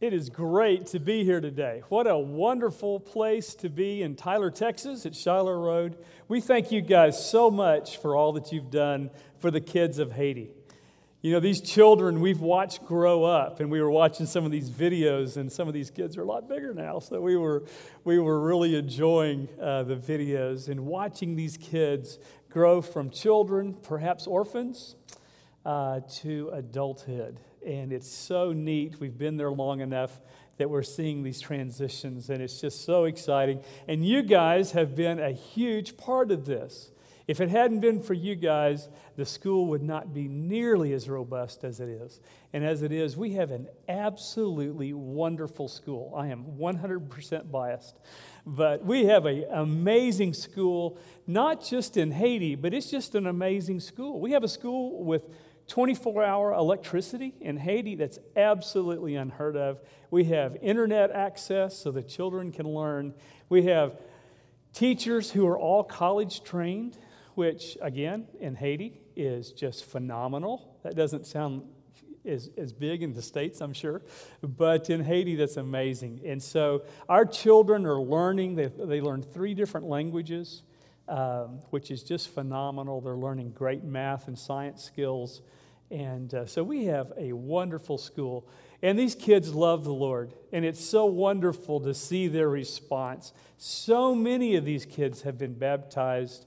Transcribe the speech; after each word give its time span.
It 0.00 0.14
is 0.14 0.30
great 0.30 0.86
to 0.86 0.98
be 0.98 1.24
here 1.24 1.42
today. 1.42 1.82
What 1.90 2.06
a 2.06 2.16
wonderful 2.16 3.00
place 3.00 3.54
to 3.56 3.68
be 3.68 4.00
in 4.00 4.16
Tyler, 4.16 4.50
Texas 4.50 5.04
at 5.04 5.14
Shiloh 5.14 5.62
Road. 5.62 5.98
We 6.26 6.40
thank 6.40 6.72
you 6.72 6.80
guys 6.80 7.22
so 7.22 7.50
much 7.50 7.98
for 7.98 8.16
all 8.16 8.32
that 8.32 8.50
you've 8.50 8.70
done 8.70 9.10
for 9.40 9.50
the 9.50 9.60
kids 9.60 9.98
of 9.98 10.12
Haiti. 10.12 10.52
You 11.20 11.32
know, 11.32 11.40
these 11.40 11.60
children 11.60 12.20
we've 12.20 12.40
watched 12.40 12.82
grow 12.86 13.24
up, 13.24 13.60
and 13.60 13.70
we 13.70 13.82
were 13.82 13.90
watching 13.90 14.24
some 14.24 14.46
of 14.46 14.50
these 14.50 14.70
videos, 14.70 15.36
and 15.36 15.52
some 15.52 15.68
of 15.68 15.74
these 15.74 15.90
kids 15.90 16.16
are 16.16 16.22
a 16.22 16.26
lot 16.26 16.48
bigger 16.48 16.72
now. 16.72 16.98
So 16.98 17.20
we 17.20 17.36
were, 17.36 17.64
we 18.04 18.18
were 18.18 18.40
really 18.40 18.76
enjoying 18.76 19.50
uh, 19.60 19.82
the 19.82 19.96
videos 19.96 20.70
and 20.70 20.86
watching 20.86 21.36
these 21.36 21.58
kids 21.58 22.18
grow 22.48 22.80
from 22.80 23.10
children, 23.10 23.74
perhaps 23.74 24.26
orphans, 24.26 24.96
uh, 25.66 26.00
to 26.20 26.48
adulthood 26.54 27.38
and 27.66 27.92
it's 27.92 28.10
so 28.10 28.52
neat. 28.52 29.00
We've 29.00 29.16
been 29.16 29.36
there 29.36 29.50
long 29.50 29.80
enough 29.80 30.20
that 30.56 30.68
we're 30.68 30.82
seeing 30.82 31.22
these 31.22 31.40
transitions, 31.40 32.28
and 32.28 32.42
it's 32.42 32.60
just 32.60 32.84
so 32.84 33.04
exciting. 33.04 33.62
And 33.88 34.04
you 34.04 34.22
guys 34.22 34.72
have 34.72 34.94
been 34.94 35.18
a 35.18 35.32
huge 35.32 35.96
part 35.96 36.30
of 36.30 36.44
this. 36.44 36.90
If 37.26 37.40
it 37.40 37.48
hadn't 37.48 37.78
been 37.78 38.02
for 38.02 38.12
you 38.12 38.34
guys, 38.34 38.88
the 39.14 39.24
school 39.24 39.66
would 39.66 39.82
not 39.82 40.12
be 40.12 40.26
nearly 40.26 40.92
as 40.92 41.08
robust 41.08 41.62
as 41.62 41.78
it 41.78 41.88
is. 41.88 42.20
And 42.52 42.64
as 42.64 42.82
it 42.82 42.90
is, 42.90 43.16
we 43.16 43.34
have 43.34 43.52
an 43.52 43.68
absolutely 43.88 44.92
wonderful 44.92 45.68
school. 45.68 46.12
I 46.16 46.26
am 46.26 46.44
100% 46.58 47.50
biased. 47.50 48.00
But 48.44 48.84
we 48.84 49.04
have 49.04 49.26
an 49.26 49.44
amazing 49.50 50.34
school, 50.34 50.98
not 51.26 51.64
just 51.64 51.96
in 51.96 52.10
Haiti, 52.10 52.56
but 52.56 52.74
it's 52.74 52.90
just 52.90 53.14
an 53.14 53.28
amazing 53.28 53.78
school. 53.78 54.20
We 54.20 54.32
have 54.32 54.42
a 54.42 54.48
school 54.48 55.04
with 55.04 55.22
24 55.70 56.24
hour 56.24 56.52
electricity 56.52 57.32
in 57.40 57.56
Haiti, 57.56 57.94
that's 57.94 58.18
absolutely 58.34 59.14
unheard 59.14 59.56
of. 59.56 59.80
We 60.10 60.24
have 60.24 60.56
internet 60.60 61.12
access 61.12 61.78
so 61.78 61.92
the 61.92 62.02
children 62.02 62.50
can 62.50 62.66
learn. 62.66 63.14
We 63.48 63.62
have 63.66 63.96
teachers 64.72 65.30
who 65.30 65.46
are 65.46 65.56
all 65.56 65.84
college 65.84 66.42
trained, 66.42 66.98
which, 67.36 67.78
again, 67.80 68.26
in 68.40 68.56
Haiti 68.56 69.00
is 69.14 69.52
just 69.52 69.84
phenomenal. 69.84 70.76
That 70.82 70.96
doesn't 70.96 71.24
sound 71.24 71.62
as, 72.24 72.50
as 72.58 72.72
big 72.72 73.04
in 73.04 73.14
the 73.14 73.22
States, 73.22 73.60
I'm 73.60 73.72
sure, 73.72 74.02
but 74.42 74.90
in 74.90 75.04
Haiti, 75.04 75.36
that's 75.36 75.56
amazing. 75.56 76.22
And 76.26 76.42
so 76.42 76.82
our 77.08 77.24
children 77.24 77.86
are 77.86 78.02
learning, 78.02 78.56
they, 78.56 78.66
they 78.66 79.00
learn 79.00 79.22
three 79.22 79.54
different 79.54 79.86
languages. 79.86 80.64
Um, 81.08 81.62
which 81.70 81.90
is 81.90 82.04
just 82.04 82.28
phenomenal. 82.28 83.00
They're 83.00 83.16
learning 83.16 83.50
great 83.50 83.82
math 83.82 84.28
and 84.28 84.38
science 84.38 84.84
skills. 84.84 85.42
And 85.90 86.32
uh, 86.32 86.46
so 86.46 86.62
we 86.62 86.84
have 86.84 87.12
a 87.16 87.32
wonderful 87.32 87.98
school. 87.98 88.48
And 88.82 88.98
these 88.98 89.14
kids 89.14 89.54
love 89.54 89.84
the 89.84 89.92
Lord. 89.92 90.32
And 90.52 90.64
it's 90.64 90.82
so 90.82 91.04
wonderful 91.06 91.80
to 91.80 91.94
see 91.94 92.28
their 92.28 92.48
response. 92.48 93.32
So 93.58 94.14
many 94.14 94.56
of 94.56 94.64
these 94.64 94.86
kids 94.86 95.22
have 95.22 95.36
been 95.36 95.54
baptized 95.54 96.46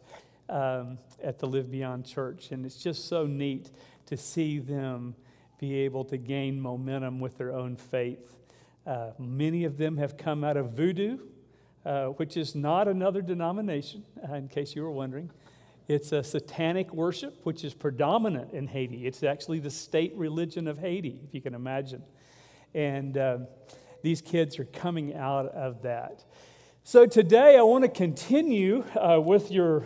um, 0.50 0.98
at 1.22 1.40
the 1.40 1.48
Live 1.48 1.70
Beyond 1.70 2.06
Church. 2.06 2.52
And 2.52 2.66
it's 2.66 2.82
just 2.82 3.08
so 3.08 3.26
neat 3.26 3.70
to 4.08 4.18
see 4.18 4.60
them 4.60 5.16
be 5.60 5.76
able 5.80 6.06
to 6.06 6.18
gain 6.18 6.60
momentum 6.60 7.20
with 7.20 7.38
their 7.38 7.54
own 7.54 7.76
faith. 7.76 8.38
Uh, 8.86 9.12
many 9.18 9.64
of 9.64 9.78
them 9.78 9.98
have 9.98 10.18
come 10.18 10.44
out 10.44 10.58
of 10.58 10.72
voodoo, 10.72 11.18
uh, 11.86 12.08
which 12.08 12.36
is 12.36 12.56
not 12.56 12.88
another 12.88 13.22
denomination, 13.22 14.04
uh, 14.30 14.36
in 14.36 14.48
case 14.48 14.76
you 14.76 14.84
were 14.84 14.92
wondering. 14.92 15.30
It's 15.88 16.14
a 16.14 16.24
satanic 16.24 16.94
worship, 16.94 17.42
which 17.44 17.66
is 17.66 17.74
predominant 17.74 18.54
in 18.54 18.68
Haiti. 18.68 19.06
It's 19.06 19.22
actually 19.22 19.60
the 19.60 19.70
state 19.70 20.14
religion 20.16 20.70
of 20.70 20.78
Haiti, 20.78 21.20
if 21.28 21.34
you 21.34 21.42
can 21.42 21.54
imagine. 21.54 22.04
And 22.74 23.18
uh, 23.18 23.40
these 24.02 24.22
kids 24.22 24.60
are 24.60 24.66
coming 24.66 25.14
out 25.14 25.48
of 25.48 25.82
that. 25.82 26.24
So 26.86 27.06
today 27.06 27.58
I 27.58 27.64
want 27.64 27.84
to 27.84 27.90
continue 27.90 28.86
uh, 28.96 29.20
with 29.20 29.52
your, 29.52 29.84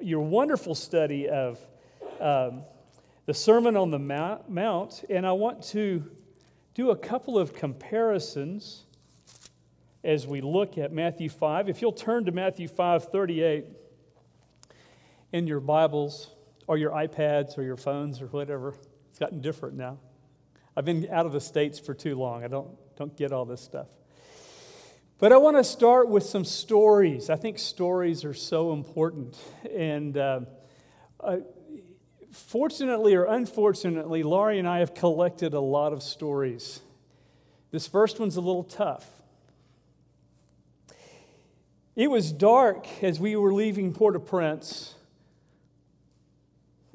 your 0.00 0.20
wonderful 0.20 0.74
study 0.74 1.28
of 1.28 1.60
um, 2.20 2.62
the 3.26 3.34
Sermon 3.34 3.76
on 3.76 3.92
the 3.92 3.98
Mount, 4.00 5.04
and 5.08 5.24
I 5.24 5.32
want 5.32 5.62
to 5.68 6.10
do 6.74 6.90
a 6.90 6.96
couple 6.96 7.38
of 7.38 7.54
comparisons 7.54 8.82
as 10.02 10.26
we 10.26 10.40
look 10.40 10.76
at 10.76 10.92
Matthew 10.92 11.28
5. 11.28 11.68
If 11.68 11.80
you'll 11.80 11.92
turn 11.92 12.24
to 12.24 12.32
Matthew 12.32 12.66
5 12.66 13.04
38 13.04 13.64
in 15.36 15.46
your 15.46 15.60
Bibles 15.60 16.30
or 16.66 16.78
your 16.78 16.92
iPads 16.92 17.58
or 17.58 17.62
your 17.62 17.76
phones 17.76 18.22
or 18.22 18.26
whatever. 18.28 18.74
It's 19.10 19.18
gotten 19.18 19.42
different 19.42 19.76
now. 19.76 19.98
I've 20.74 20.86
been 20.86 21.08
out 21.12 21.26
of 21.26 21.32
the 21.32 21.42
States 21.42 21.78
for 21.78 21.92
too 21.92 22.14
long. 22.16 22.42
I 22.42 22.48
don't, 22.48 22.70
don't 22.96 23.14
get 23.14 23.32
all 23.32 23.44
this 23.44 23.60
stuff. 23.60 23.86
But 25.18 25.32
I 25.32 25.36
want 25.36 25.58
to 25.58 25.64
start 25.64 26.08
with 26.08 26.22
some 26.22 26.46
stories. 26.46 27.28
I 27.28 27.36
think 27.36 27.58
stories 27.58 28.24
are 28.24 28.32
so 28.32 28.72
important. 28.72 29.36
And 29.74 30.16
uh, 30.16 30.40
uh, 31.20 31.36
fortunately 32.32 33.14
or 33.14 33.24
unfortunately, 33.24 34.22
Laurie 34.22 34.58
and 34.58 34.66
I 34.66 34.78
have 34.78 34.94
collected 34.94 35.52
a 35.52 35.60
lot 35.60 35.92
of 35.92 36.02
stories. 36.02 36.80
This 37.72 37.86
first 37.86 38.18
one's 38.18 38.36
a 38.36 38.40
little 38.40 38.64
tough. 38.64 39.06
It 41.94 42.10
was 42.10 42.32
dark 42.32 42.86
as 43.02 43.20
we 43.20 43.36
were 43.36 43.52
leaving 43.52 43.92
Port 43.92 44.16
au 44.16 44.18
Prince 44.18 44.95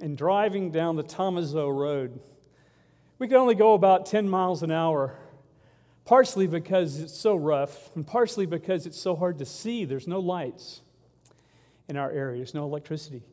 and 0.02 0.18
driving 0.18 0.72
down 0.72 0.96
the 0.96 1.04
Thomazeau 1.04 1.74
Road. 1.74 2.20
We 3.20 3.28
could 3.28 3.38
only 3.38 3.56
go 3.56 3.74
about 3.74 4.06
10 4.06 4.28
miles 4.28 4.64
an 4.64 4.72
hour, 4.72 5.16
partially 6.06 6.48
because 6.48 7.00
it's 7.00 7.16
so 7.16 7.36
rough, 7.36 7.96
and 7.96 8.06
partially 8.06 8.46
because 8.46 8.86
it's 8.86 9.00
so 9.00 9.16
hard 9.16 9.40
to 9.40 9.46
see. 9.46 9.86
There's 9.86 10.08
no 10.08 10.20
lights 10.20 10.82
in 11.88 11.98
our 11.98 12.12
area, 12.12 12.38
there's 12.38 12.54
no 12.54 12.64
electricity. 12.64 13.24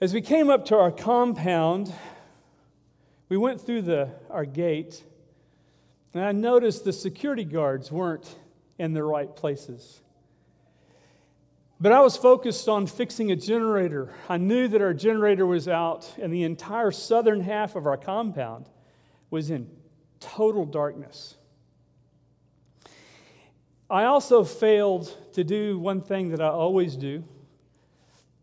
As 0.00 0.14
we 0.14 0.20
came 0.20 0.50
up 0.50 0.66
to 0.66 0.76
our 0.76 0.90
compound, 0.90 1.92
we 3.28 3.36
went 3.36 3.60
through 3.60 3.82
the, 3.82 4.10
our 4.30 4.44
gate, 4.44 5.02
and 6.14 6.22
I 6.22 6.32
noticed 6.32 6.84
the 6.84 6.92
security 6.92 7.44
guards 7.44 7.90
weren't 7.90 8.36
in 8.78 8.92
the 8.92 9.02
right 9.02 9.34
places. 9.34 10.01
But 11.82 11.90
I 11.90 11.98
was 11.98 12.16
focused 12.16 12.68
on 12.68 12.86
fixing 12.86 13.32
a 13.32 13.36
generator. 13.36 14.14
I 14.28 14.36
knew 14.36 14.68
that 14.68 14.80
our 14.80 14.94
generator 14.94 15.44
was 15.44 15.66
out, 15.66 16.14
and 16.16 16.32
the 16.32 16.44
entire 16.44 16.92
southern 16.92 17.40
half 17.40 17.74
of 17.74 17.86
our 17.86 17.96
compound 17.96 18.70
was 19.30 19.50
in 19.50 19.68
total 20.20 20.64
darkness. 20.64 21.34
I 23.90 24.04
also 24.04 24.44
failed 24.44 25.12
to 25.32 25.42
do 25.42 25.76
one 25.76 26.02
thing 26.02 26.28
that 26.28 26.40
I 26.40 26.50
always 26.50 26.94
do. 26.94 27.24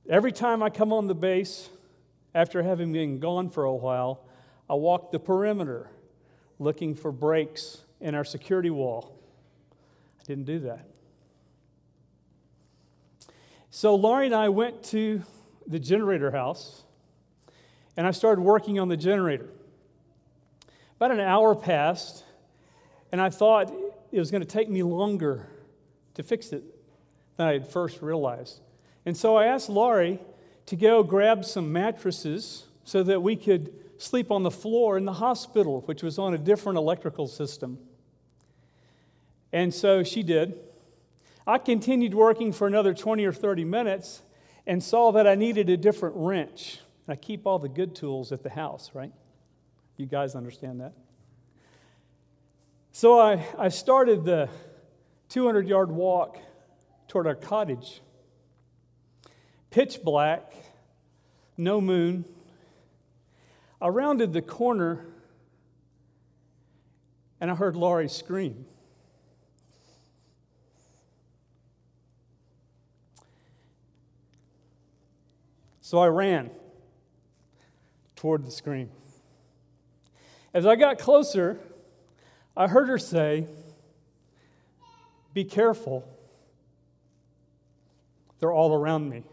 Every 0.09 0.33
time 0.33 0.61
I 0.61 0.69
come 0.69 0.91
on 0.91 1.07
the 1.07 1.15
base, 1.15 1.69
after 2.35 2.61
having 2.61 2.91
been 2.91 3.19
gone 3.19 3.49
for 3.49 3.63
a 3.63 3.73
while, 3.73 4.25
I 4.69 4.73
walk 4.73 5.13
the 5.13 5.19
perimeter 5.19 5.89
looking 6.59 6.93
for 6.93 7.13
breaks 7.13 7.83
in 8.01 8.15
our 8.15 8.25
security 8.25 8.69
wall. 8.69 9.17
I 10.19 10.23
didn't 10.25 10.43
do 10.43 10.59
that. 10.59 10.85
So 13.71 13.95
Laurie 13.95 14.25
and 14.25 14.35
I 14.35 14.49
went 14.49 14.83
to 14.85 15.21
the 15.67 15.79
generator 15.79 16.31
house 16.31 16.83
and 17.95 18.07
I 18.07 18.11
started 18.11 18.41
working 18.41 18.79
on 18.79 18.87
the 18.87 18.97
generator. 18.97 19.49
About 20.95 21.11
an 21.11 21.19
hour 21.19 21.55
passed, 21.55 22.23
and 23.11 23.21
I 23.21 23.29
thought 23.29 23.71
it 24.11 24.19
was 24.19 24.31
going 24.31 24.41
to 24.41 24.47
take 24.47 24.69
me 24.69 24.83
longer 24.83 25.47
to 26.15 26.23
fix 26.23 26.51
it 26.51 26.63
than 27.37 27.47
I 27.47 27.53
had 27.53 27.67
first 27.67 28.01
realized. 28.01 28.59
And 29.05 29.15
so 29.15 29.35
I 29.37 29.45
asked 29.45 29.69
Laurie 29.69 30.19
to 30.65 30.75
go 30.75 31.03
grab 31.03 31.45
some 31.45 31.71
mattresses 31.71 32.65
so 32.83 33.03
that 33.03 33.21
we 33.21 33.35
could 33.35 33.73
sleep 33.97 34.31
on 34.31 34.43
the 34.43 34.51
floor 34.51 34.97
in 34.97 35.05
the 35.05 35.13
hospital, 35.13 35.81
which 35.85 36.03
was 36.03 36.17
on 36.17 36.33
a 36.33 36.37
different 36.37 36.77
electrical 36.77 37.27
system. 37.27 37.77
And 39.51 39.73
so 39.73 40.03
she 40.03 40.23
did. 40.23 40.57
I 41.49 41.57
continued 41.57 42.13
working 42.13 42.53
for 42.53 42.67
another 42.67 42.93
20 42.93 43.25
or 43.25 43.33
30 43.33 43.65
minutes 43.65 44.21
and 44.67 44.83
saw 44.83 45.11
that 45.13 45.25
I 45.25 45.33
needed 45.33 45.67
a 45.71 45.77
different 45.77 46.15
wrench. 46.15 46.77
I 47.07 47.15
keep 47.15 47.47
all 47.47 47.57
the 47.57 47.67
good 47.67 47.95
tools 47.95 48.31
at 48.31 48.43
the 48.43 48.51
house, 48.51 48.91
right? 48.93 49.11
You 49.97 50.05
guys 50.05 50.35
understand 50.35 50.79
that? 50.81 50.93
So 52.91 53.19
I, 53.19 53.43
I 53.57 53.69
started 53.69 54.25
the 54.25 54.47
200 55.29 55.67
yard 55.67 55.89
walk 55.89 56.37
toward 57.07 57.25
our 57.25 57.33
cottage. 57.33 57.99
Pitch 59.71 60.03
black, 60.03 60.53
no 61.57 61.81
moon. 61.81 62.25
I 63.81 63.87
rounded 63.87 64.33
the 64.33 64.43
corner 64.43 65.03
and 67.41 67.49
I 67.49 67.55
heard 67.55 67.75
Laurie 67.75 68.07
scream. 68.07 68.65
So 75.89 75.97
I 75.97 76.05
ran 76.05 76.51
toward 78.15 78.45
the 78.45 78.51
screen. 78.51 78.91
As 80.53 80.67
I 80.67 80.75
got 80.75 80.99
closer, 80.99 81.57
I 82.55 82.67
heard 82.67 82.89
her 82.89 82.99
say, 82.99 83.47
Be 85.33 85.43
careful. 85.43 86.07
They're 88.37 88.51
all 88.51 88.71
around 88.71 89.09
me. 89.09 89.23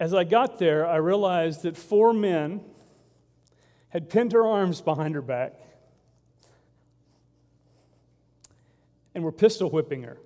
As 0.00 0.12
I 0.12 0.24
got 0.24 0.58
there, 0.58 0.84
I 0.88 0.96
realized 0.96 1.62
that 1.62 1.76
four 1.76 2.12
men 2.12 2.62
had 3.90 4.10
pinned 4.10 4.32
her 4.32 4.44
arms 4.44 4.80
behind 4.80 5.14
her 5.14 5.22
back 5.22 5.52
and 9.14 9.22
were 9.22 9.30
pistol 9.30 9.70
whipping 9.70 10.02
her. 10.02 10.18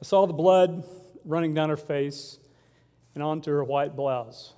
I 0.00 0.04
saw 0.04 0.26
the 0.26 0.32
blood 0.32 0.84
running 1.24 1.54
down 1.54 1.70
her 1.70 1.76
face 1.76 2.38
and 3.14 3.22
onto 3.22 3.50
her 3.50 3.64
white 3.64 3.96
blouse. 3.96 4.54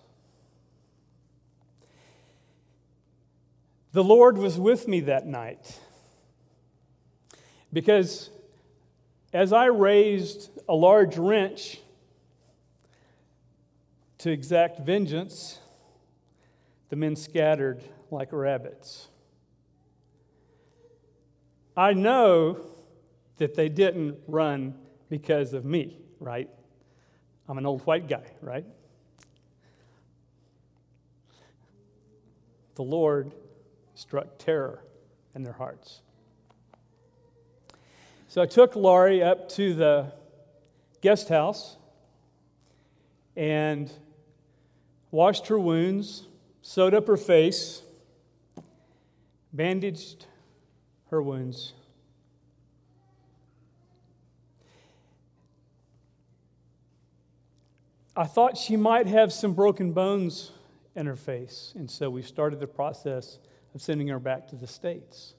The 3.93 4.05
Lord 4.05 4.39
was 4.39 4.59
with 4.59 4.87
me 4.87 5.01
that 5.01 5.27
night 5.27 5.81
because 7.73 8.31
as 9.33 9.53
I 9.53 9.67
raised 9.67 10.51
a 10.69 10.75
large 10.75 11.17
wrench 11.17 11.79
to 14.19 14.31
exact 14.31 14.81
vengeance, 14.81 15.59
the 16.91 16.97
men 16.97 17.17
scattered 17.17 17.83
like 18.11 18.29
rabbits. 18.33 19.09
I 21.77 21.95
know 21.95 22.61
that 23.39 23.55
they 23.55 23.69
didn't 23.69 24.19
run 24.29 24.75
because 25.11 25.53
of 25.53 25.65
me, 25.67 25.99
right? 26.21 26.49
I'm 27.49 27.59
an 27.59 27.67
old 27.67 27.83
white 27.83 28.09
guy, 28.09 28.25
right? 28.41 28.65
The 32.77 32.83
Lord 32.83 33.35
struck 33.95 34.39
terror 34.39 34.83
in 35.35 35.43
their 35.43 35.53
hearts. 35.53 36.01
So 38.29 38.41
I 38.41 38.47
took 38.47 38.77
Laurie 38.77 39.23
up 39.23 39.49
to 39.51 39.75
the 39.75 40.13
guest 41.01 41.29
house 41.29 41.77
and 43.37 43.93
washed 45.11 45.49
her 45.49 45.59
wounds, 45.59 46.27
sewed 46.63 46.95
up 46.95 47.09
her 47.09 47.17
face, 47.17 47.83
bandaged 49.53 50.27
her 51.11 51.21
wounds. 51.21 51.73
I 58.21 58.25
thought 58.25 58.59
she 58.59 58.77
might 58.77 59.07
have 59.07 59.33
some 59.33 59.55
broken 59.55 59.93
bones 59.93 60.53
in 60.95 61.07
her 61.07 61.17
face, 61.17 61.73
and 61.75 61.91
so 61.91 62.11
we 62.11 62.21
started 62.21 62.61
the 62.61 62.67
process 62.67 63.39
of 63.75 63.81
sending 63.81 64.09
her 64.09 64.19
back 64.19 64.47
to 64.49 64.57
the 64.57 64.67
States. 64.67 65.33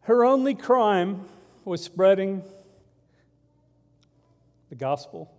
Her 0.00 0.24
only 0.24 0.56
crime 0.56 1.26
was 1.64 1.80
spreading 1.80 2.42
the 4.68 4.74
gospel 4.74 5.32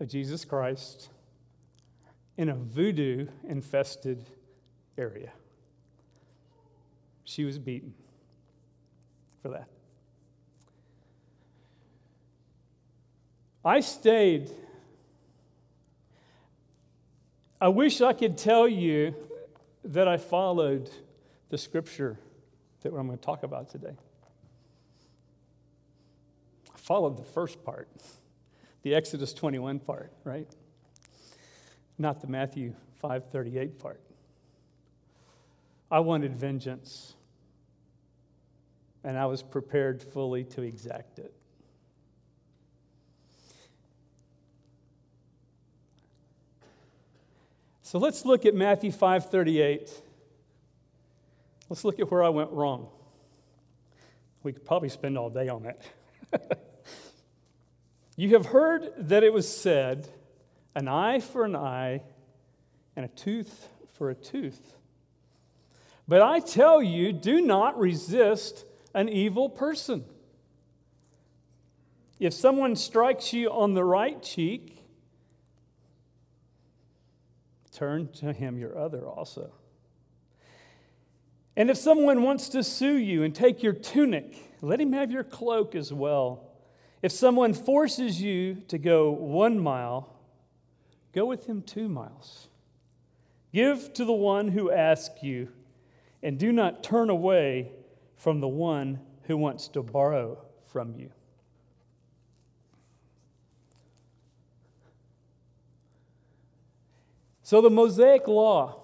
of 0.00 0.08
Jesus 0.08 0.44
Christ 0.44 1.10
in 2.36 2.48
a 2.48 2.56
voodoo 2.56 3.28
infested 3.48 4.26
area. 4.96 5.30
She 7.22 7.44
was 7.44 7.56
beaten 7.56 7.94
for 9.42 9.50
that. 9.50 9.68
I 13.68 13.80
stayed. 13.80 14.50
I 17.60 17.68
wish 17.68 18.00
I 18.00 18.14
could 18.14 18.38
tell 18.38 18.66
you 18.66 19.14
that 19.84 20.08
I 20.08 20.16
followed 20.16 20.88
the 21.50 21.58
scripture 21.58 22.18
that 22.80 22.94
I'm 22.94 23.06
going 23.06 23.18
to 23.18 23.22
talk 23.22 23.42
about 23.42 23.68
today. 23.68 23.94
I 26.74 26.78
followed 26.78 27.18
the 27.18 27.24
first 27.24 27.62
part, 27.62 27.90
the 28.84 28.94
Exodus 28.94 29.34
21 29.34 29.80
part, 29.80 30.14
right? 30.24 30.48
Not 31.98 32.22
the 32.22 32.26
Matthew 32.26 32.72
538 33.02 33.78
part. 33.78 34.00
I 35.90 36.00
wanted 36.00 36.34
vengeance, 36.34 37.16
and 39.04 39.18
I 39.18 39.26
was 39.26 39.42
prepared 39.42 40.02
fully 40.02 40.44
to 40.44 40.62
exact 40.62 41.18
it. 41.18 41.34
So 47.88 47.98
let's 47.98 48.26
look 48.26 48.44
at 48.44 48.54
Matthew 48.54 48.92
5:38. 48.92 50.02
Let's 51.70 51.84
look 51.84 51.98
at 51.98 52.10
where 52.10 52.22
I 52.22 52.28
went 52.28 52.50
wrong. 52.50 52.90
We 54.42 54.52
could 54.52 54.66
probably 54.66 54.90
spend 54.90 55.16
all 55.16 55.30
day 55.30 55.48
on 55.48 55.62
that. 55.62 55.80
you 58.16 58.28
have 58.34 58.44
heard 58.44 58.92
that 58.98 59.24
it 59.24 59.32
was 59.32 59.48
said, 59.48 60.06
an 60.74 60.86
eye 60.86 61.20
for 61.20 61.46
an 61.46 61.56
eye 61.56 62.02
and 62.94 63.06
a 63.06 63.08
tooth 63.08 63.70
for 63.94 64.10
a 64.10 64.14
tooth. 64.14 64.74
But 66.06 66.20
I 66.20 66.40
tell 66.40 66.82
you, 66.82 67.10
do 67.14 67.40
not 67.40 67.78
resist 67.78 68.66
an 68.92 69.08
evil 69.08 69.48
person. 69.48 70.04
If 72.20 72.34
someone 72.34 72.76
strikes 72.76 73.32
you 73.32 73.50
on 73.50 73.72
the 73.72 73.84
right 73.84 74.22
cheek, 74.22 74.77
turn 77.78 78.08
to 78.12 78.32
him 78.32 78.58
your 78.58 78.76
other 78.76 79.06
also. 79.06 79.52
And 81.56 81.70
if 81.70 81.76
someone 81.76 82.22
wants 82.22 82.48
to 82.50 82.64
sue 82.64 82.96
you 82.96 83.22
and 83.22 83.34
take 83.34 83.62
your 83.62 83.72
tunic, 83.72 84.56
let 84.60 84.80
him 84.80 84.92
have 84.92 85.12
your 85.12 85.24
cloak 85.24 85.74
as 85.74 85.92
well. 85.92 86.50
If 87.02 87.12
someone 87.12 87.54
forces 87.54 88.20
you 88.20 88.62
to 88.68 88.78
go 88.78 89.10
one 89.10 89.60
mile, 89.60 90.12
go 91.12 91.26
with 91.26 91.46
him 91.46 91.62
two 91.62 91.88
miles. 91.88 92.48
Give 93.52 93.92
to 93.94 94.04
the 94.04 94.12
one 94.12 94.48
who 94.48 94.72
asks 94.72 95.22
you, 95.22 95.48
and 96.22 96.38
do 96.38 96.52
not 96.52 96.82
turn 96.82 97.10
away 97.10 97.70
from 98.16 98.40
the 98.40 98.48
one 98.48 99.00
who 99.22 99.36
wants 99.36 99.68
to 99.68 99.82
borrow 99.82 100.38
from 100.66 100.94
you. 100.96 101.10
So, 107.48 107.62
the 107.62 107.70
Mosaic 107.70 108.28
Law, 108.28 108.82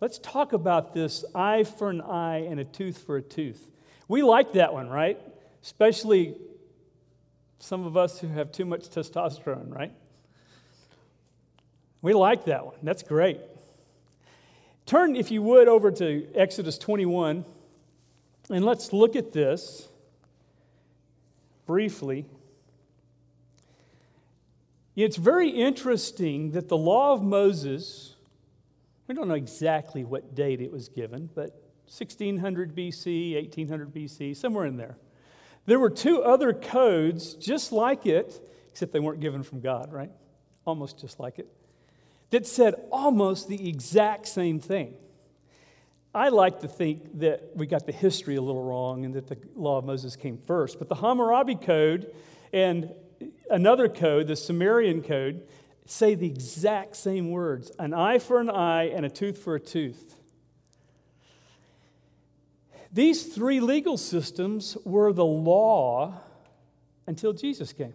let's 0.00 0.16
talk 0.16 0.54
about 0.54 0.94
this 0.94 1.22
eye 1.34 1.64
for 1.64 1.90
an 1.90 2.00
eye 2.00 2.46
and 2.46 2.58
a 2.58 2.64
tooth 2.64 2.96
for 2.96 3.18
a 3.18 3.20
tooth. 3.20 3.70
We 4.08 4.22
like 4.22 4.54
that 4.54 4.72
one, 4.72 4.88
right? 4.88 5.20
Especially 5.62 6.34
some 7.58 7.84
of 7.84 7.98
us 7.98 8.18
who 8.18 8.28
have 8.28 8.52
too 8.52 8.64
much 8.64 8.88
testosterone, 8.88 9.70
right? 9.70 9.92
We 12.00 12.14
like 12.14 12.46
that 12.46 12.64
one. 12.64 12.76
That's 12.82 13.02
great. 13.02 13.38
Turn, 14.86 15.14
if 15.14 15.30
you 15.30 15.42
would, 15.42 15.68
over 15.68 15.90
to 15.90 16.26
Exodus 16.34 16.78
21, 16.78 17.44
and 18.48 18.64
let's 18.64 18.94
look 18.94 19.14
at 19.14 19.34
this 19.34 19.90
briefly. 21.66 22.24
It's 24.96 25.16
very 25.16 25.50
interesting 25.50 26.52
that 26.52 26.68
the 26.68 26.76
law 26.76 27.12
of 27.12 27.22
Moses, 27.22 28.16
we 29.06 29.14
don't 29.14 29.28
know 29.28 29.34
exactly 29.34 30.04
what 30.04 30.34
date 30.34 30.62
it 30.62 30.72
was 30.72 30.88
given, 30.88 31.28
but 31.34 31.50
1600 31.88 32.74
BC, 32.74 33.34
1800 33.34 33.94
BC, 33.94 34.34
somewhere 34.34 34.64
in 34.64 34.78
there. 34.78 34.96
There 35.66 35.78
were 35.78 35.90
two 35.90 36.22
other 36.22 36.54
codes 36.54 37.34
just 37.34 37.72
like 37.72 38.06
it, 38.06 38.40
except 38.70 38.92
they 38.92 39.00
weren't 39.00 39.20
given 39.20 39.42
from 39.42 39.60
God, 39.60 39.92
right? 39.92 40.10
Almost 40.64 40.98
just 40.98 41.20
like 41.20 41.38
it, 41.38 41.48
that 42.30 42.46
said 42.46 42.74
almost 42.90 43.48
the 43.48 43.68
exact 43.68 44.26
same 44.26 44.58
thing. 44.58 44.94
I 46.14 46.30
like 46.30 46.60
to 46.60 46.68
think 46.68 47.18
that 47.18 47.50
we 47.54 47.66
got 47.66 47.84
the 47.84 47.92
history 47.92 48.36
a 48.36 48.40
little 48.40 48.64
wrong 48.64 49.04
and 49.04 49.12
that 49.14 49.26
the 49.26 49.36
law 49.54 49.76
of 49.76 49.84
Moses 49.84 50.16
came 50.16 50.38
first. 50.46 50.78
But 50.78 50.88
the 50.88 50.94
Hammurabi 50.94 51.56
Code 51.56 52.14
and 52.54 52.94
another 53.50 53.88
code, 53.88 54.26
the 54.26 54.36
Sumerian 54.36 55.02
code, 55.02 55.46
say 55.86 56.14
the 56.14 56.26
exact 56.26 56.96
same 56.96 57.30
words 57.30 57.70
an 57.78 57.94
eye 57.94 58.18
for 58.18 58.40
an 58.40 58.50
eye 58.50 58.88
and 58.88 59.06
a 59.06 59.10
tooth 59.10 59.38
for 59.38 59.54
a 59.54 59.60
tooth. 59.60 60.16
These 62.92 63.34
three 63.34 63.60
legal 63.60 63.96
systems 63.96 64.76
were 64.84 65.12
the 65.12 65.24
law 65.24 66.14
until 67.06 67.32
Jesus 67.32 67.72
came. 67.72 67.94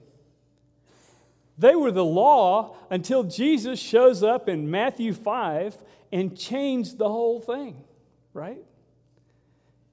They 1.57 1.75
were 1.75 1.91
the 1.91 2.05
law 2.05 2.75
until 2.89 3.23
Jesus 3.23 3.79
shows 3.79 4.23
up 4.23 4.47
in 4.49 4.69
Matthew 4.71 5.13
5 5.13 5.77
and 6.11 6.37
changed 6.37 6.97
the 6.97 7.07
whole 7.07 7.39
thing, 7.39 7.83
right? 8.33 8.63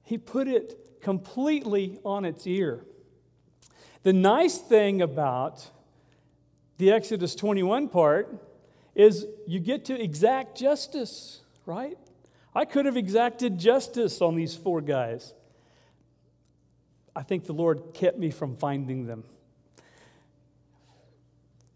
He 0.03 0.17
put 0.17 0.47
it 0.47 1.01
completely 1.01 1.99
on 2.03 2.25
its 2.25 2.45
ear. 2.47 2.83
The 4.03 4.13
nice 4.13 4.57
thing 4.57 5.01
about 5.01 5.67
The 6.77 6.91
Exodus 6.91 7.35
21 7.35 7.89
part 7.89 8.33
is 8.95 9.25
you 9.47 9.59
get 9.59 9.85
to 9.85 10.01
exact 10.01 10.57
justice, 10.57 11.41
right? 11.65 11.97
I 12.55 12.65
could 12.65 12.85
have 12.85 12.97
exacted 12.97 13.57
justice 13.57 14.21
on 14.21 14.35
these 14.35 14.55
four 14.55 14.81
guys. 14.81 15.33
I 17.15 17.23
think 17.23 17.45
the 17.45 17.53
Lord 17.53 17.93
kept 17.93 18.17
me 18.17 18.31
from 18.31 18.55
finding 18.55 19.05
them. 19.05 19.23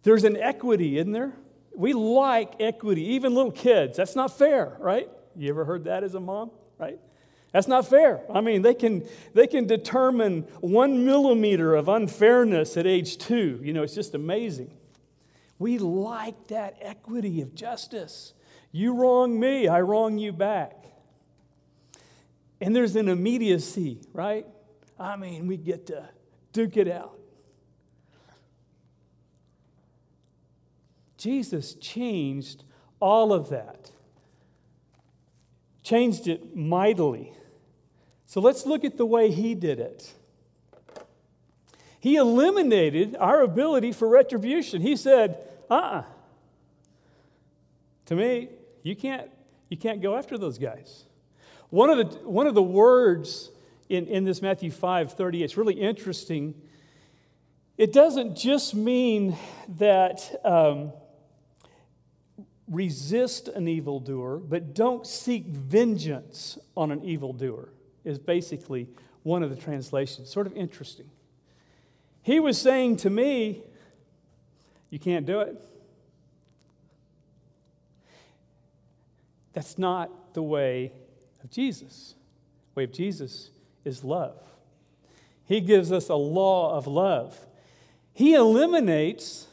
There's 0.04 0.24
an 0.24 0.38
equity, 0.38 0.98
isn't 0.98 1.12
there? 1.12 1.34
We 1.76 1.94
like 1.94 2.56
equity, 2.60 3.14
even 3.14 3.34
little 3.34 3.52
kids. 3.52 3.98
That's 3.98 4.16
not 4.16 4.38
fair, 4.38 4.78
right? 4.80 5.10
You 5.36 5.50
ever 5.50 5.66
heard 5.66 5.86
that 5.86 6.04
as 6.04 6.14
a 6.14 6.20
mom, 6.20 6.52
right? 6.78 7.00
That's 7.54 7.68
not 7.68 7.88
fair. 7.88 8.22
I 8.34 8.42
mean, 8.42 8.64
they 8.64 8.74
can, 8.74 9.08
they 9.36 9.46
can 9.46 9.68
determine 9.68 10.42
one 10.60 11.06
millimeter 11.06 11.76
of 11.76 11.88
unfairness 11.88 12.76
at 12.78 12.88
age 12.88 13.20
two. 13.20 13.60
You 13.64 13.74
know, 13.74 13.84
it's 13.84 13.94
just 13.94 14.16
amazing. 14.16 14.76
We 15.60 15.78
like 15.78 16.48
that 16.48 16.78
equity 16.82 17.42
of 17.42 17.54
justice. 17.54 18.34
You 18.72 18.96
wrong 18.96 19.40
me, 19.40 19.68
I 19.68 19.82
wrong 19.82 20.18
you 20.18 20.34
back. 20.34 20.84
And 22.60 22.76
there's 22.76 22.96
an 22.96 23.08
immediacy, 23.08 24.02
right? 24.14 24.48
I 25.00 25.16
mean, 25.16 25.46
we 25.46 25.58
get 25.58 25.86
to 25.88 26.10
duke 26.54 26.76
it 26.76 26.88
out. 26.88 27.20
Jesus 31.18 31.76
changed 31.76 32.64
all 33.00 33.32
of 33.32 33.50
that, 33.50 33.92
changed 35.84 36.28
it 36.28 36.56
mightily. 36.56 37.32
So 38.34 38.42
let's 38.42 38.66
look 38.66 38.84
at 38.84 38.98
the 38.98 39.06
way 39.06 39.30
he 39.30 39.54
did 39.54 39.80
it. 39.80 40.12
He 42.00 42.16
eliminated 42.16 43.16
our 43.20 43.44
ability 43.44 43.92
for 43.92 44.08
retribution. 44.08 44.82
He 44.82 44.96
said, 44.96 45.38
uh 45.70 45.74
uh-uh. 45.76 45.98
uh 46.00 46.04
To 48.08 48.16
me, 48.16 48.50
you 48.82 48.96
can't, 48.96 49.30
you 49.70 49.78
can't 49.78 50.02
go 50.02 50.18
after 50.18 50.40
those 50.40 50.58
guys. 50.58 51.04
One 51.70 51.92
of 51.92 51.98
the, 52.00 52.28
one 52.28 52.48
of 52.48 52.56
the 52.56 52.64
words 52.64 53.52
in, 53.88 54.08
in 54.08 54.24
this 54.24 54.42
Matthew 54.42 54.72
5 54.72 55.14
30, 55.14 55.44
it's 55.44 55.56
really 55.56 55.76
interesting. 55.76 56.56
It 57.78 57.94
doesn't 57.94 58.36
just 58.36 58.74
mean 58.74 59.38
that 59.78 60.42
um, 60.44 60.92
resist 62.68 63.48
an 63.48 63.68
evildoer, 63.68 64.38
but 64.38 64.74
don't 64.74 65.06
seek 65.06 65.46
vengeance 65.46 66.58
on 66.76 66.90
an 66.90 67.04
evildoer, 67.04 67.70
is 68.04 68.20
basically 68.20 68.88
one 69.24 69.44
of 69.44 69.50
the 69.50 69.56
translations. 69.56 70.30
Sort 70.30 70.48
of 70.48 70.56
interesting. 70.56 71.10
He 72.22 72.40
was 72.40 72.60
saying 72.60 72.98
to 72.98 73.10
me, 73.10 73.64
You 74.90 75.00
can't 75.00 75.26
do 75.26 75.42
it. 75.42 75.62
That's 79.54 79.78
not 79.78 80.34
the 80.34 80.42
way 80.42 80.92
of 81.44 81.50
Jesus. 81.50 82.16
The 82.74 82.80
way 82.80 82.84
of 82.86 82.92
Jesus 82.92 83.52
is 83.86 84.04
love. 84.04 84.42
He 85.46 85.62
gives 85.62 85.92
us 85.92 86.10
a 86.10 86.16
law 86.16 86.76
of 86.76 86.88
love. 86.88 87.38
He 88.14 88.34
eliminates 88.34 89.48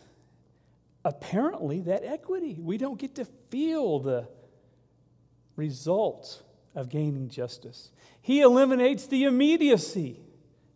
apparently 1.05 1.81
that 1.83 2.05
equity. 2.05 2.57
We 2.59 2.79
don't 2.79 2.99
get 2.99 3.15
to 3.17 3.25
feel 3.51 3.99
the 3.99 4.29
result 5.57 6.43
of 6.81 6.89
gaining 6.89 7.29
justice. 7.29 7.91
He 8.23 8.41
eliminates 8.41 9.07
the 9.07 9.25
immediacy. 9.25 10.19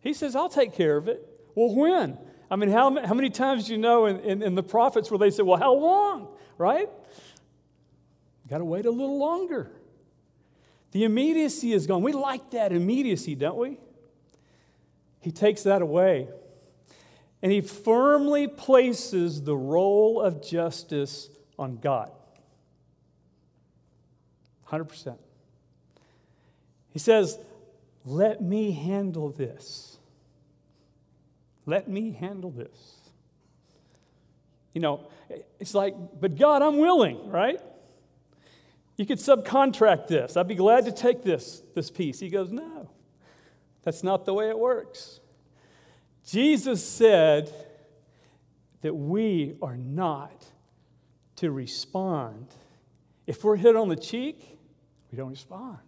He 0.01 0.13
says, 0.13 0.35
I'll 0.35 0.49
take 0.49 0.73
care 0.73 0.97
of 0.97 1.07
it. 1.07 1.27
Well, 1.55 1.73
when? 1.73 2.17
I 2.49 2.55
mean, 2.55 2.69
how, 2.69 3.03
how 3.03 3.15
many 3.15 3.31
times 3.31 3.65
do 3.65 3.71
you 3.71 3.79
know 3.79 4.05
in, 4.05 4.19
in, 4.19 4.43
in 4.43 4.55
the 4.55 4.63
prophets 4.63 5.09
where 5.09 5.17
they 5.17 5.31
say, 5.31 5.41
well, 5.41 5.57
how 5.57 5.73
long? 5.73 6.27
Right? 6.59 6.89
Got 8.47 8.59
to 8.59 8.65
wait 8.65 8.85
a 8.85 8.91
little 8.91 9.17
longer. 9.17 9.71
The 10.91 11.03
immediacy 11.03 11.73
is 11.73 11.87
gone. 11.87 12.03
We 12.03 12.13
like 12.13 12.51
that 12.51 12.71
immediacy, 12.71 13.33
don't 13.33 13.57
we? 13.57 13.79
He 15.21 15.31
takes 15.31 15.63
that 15.63 15.81
away. 15.81 16.29
And 17.41 17.51
he 17.51 17.61
firmly 17.61 18.47
places 18.47 19.41
the 19.41 19.57
role 19.57 20.21
of 20.21 20.45
justice 20.45 21.29
on 21.57 21.77
God. 21.77 22.11
100%. 24.69 25.17
He 26.95 26.99
says, 26.99 27.37
Let 28.05 28.41
me 28.41 28.71
handle 28.71 29.29
this. 29.29 29.97
Let 31.65 31.89
me 31.89 32.13
handle 32.13 32.51
this. 32.51 33.01
You 34.73 34.79
know, 34.79 35.07
it's 35.59 35.73
like, 35.73 35.93
but 36.21 36.37
God, 36.37 36.61
I'm 36.61 36.77
willing, 36.77 37.29
right? 37.29 37.59
You 38.95 39.05
could 39.05 39.17
subcontract 39.17 40.07
this. 40.07 40.37
I'd 40.37 40.47
be 40.47 40.55
glad 40.55 40.85
to 40.85 40.93
take 40.93 41.21
this, 41.21 41.61
this 41.73 41.91
piece. 41.91 42.17
He 42.21 42.29
goes, 42.29 42.49
No, 42.49 42.89
that's 43.83 44.01
not 44.01 44.23
the 44.23 44.33
way 44.33 44.47
it 44.47 44.57
works. 44.57 45.19
Jesus 46.25 46.81
said 46.81 47.51
that 48.83 48.93
we 48.93 49.57
are 49.61 49.75
not 49.75 50.45
to 51.35 51.51
respond. 51.51 52.47
If 53.27 53.43
we're 53.43 53.57
hit 53.57 53.75
on 53.75 53.89
the 53.89 53.97
cheek, 53.97 54.57
we 55.11 55.17
don't 55.17 55.31
respond. 55.31 55.79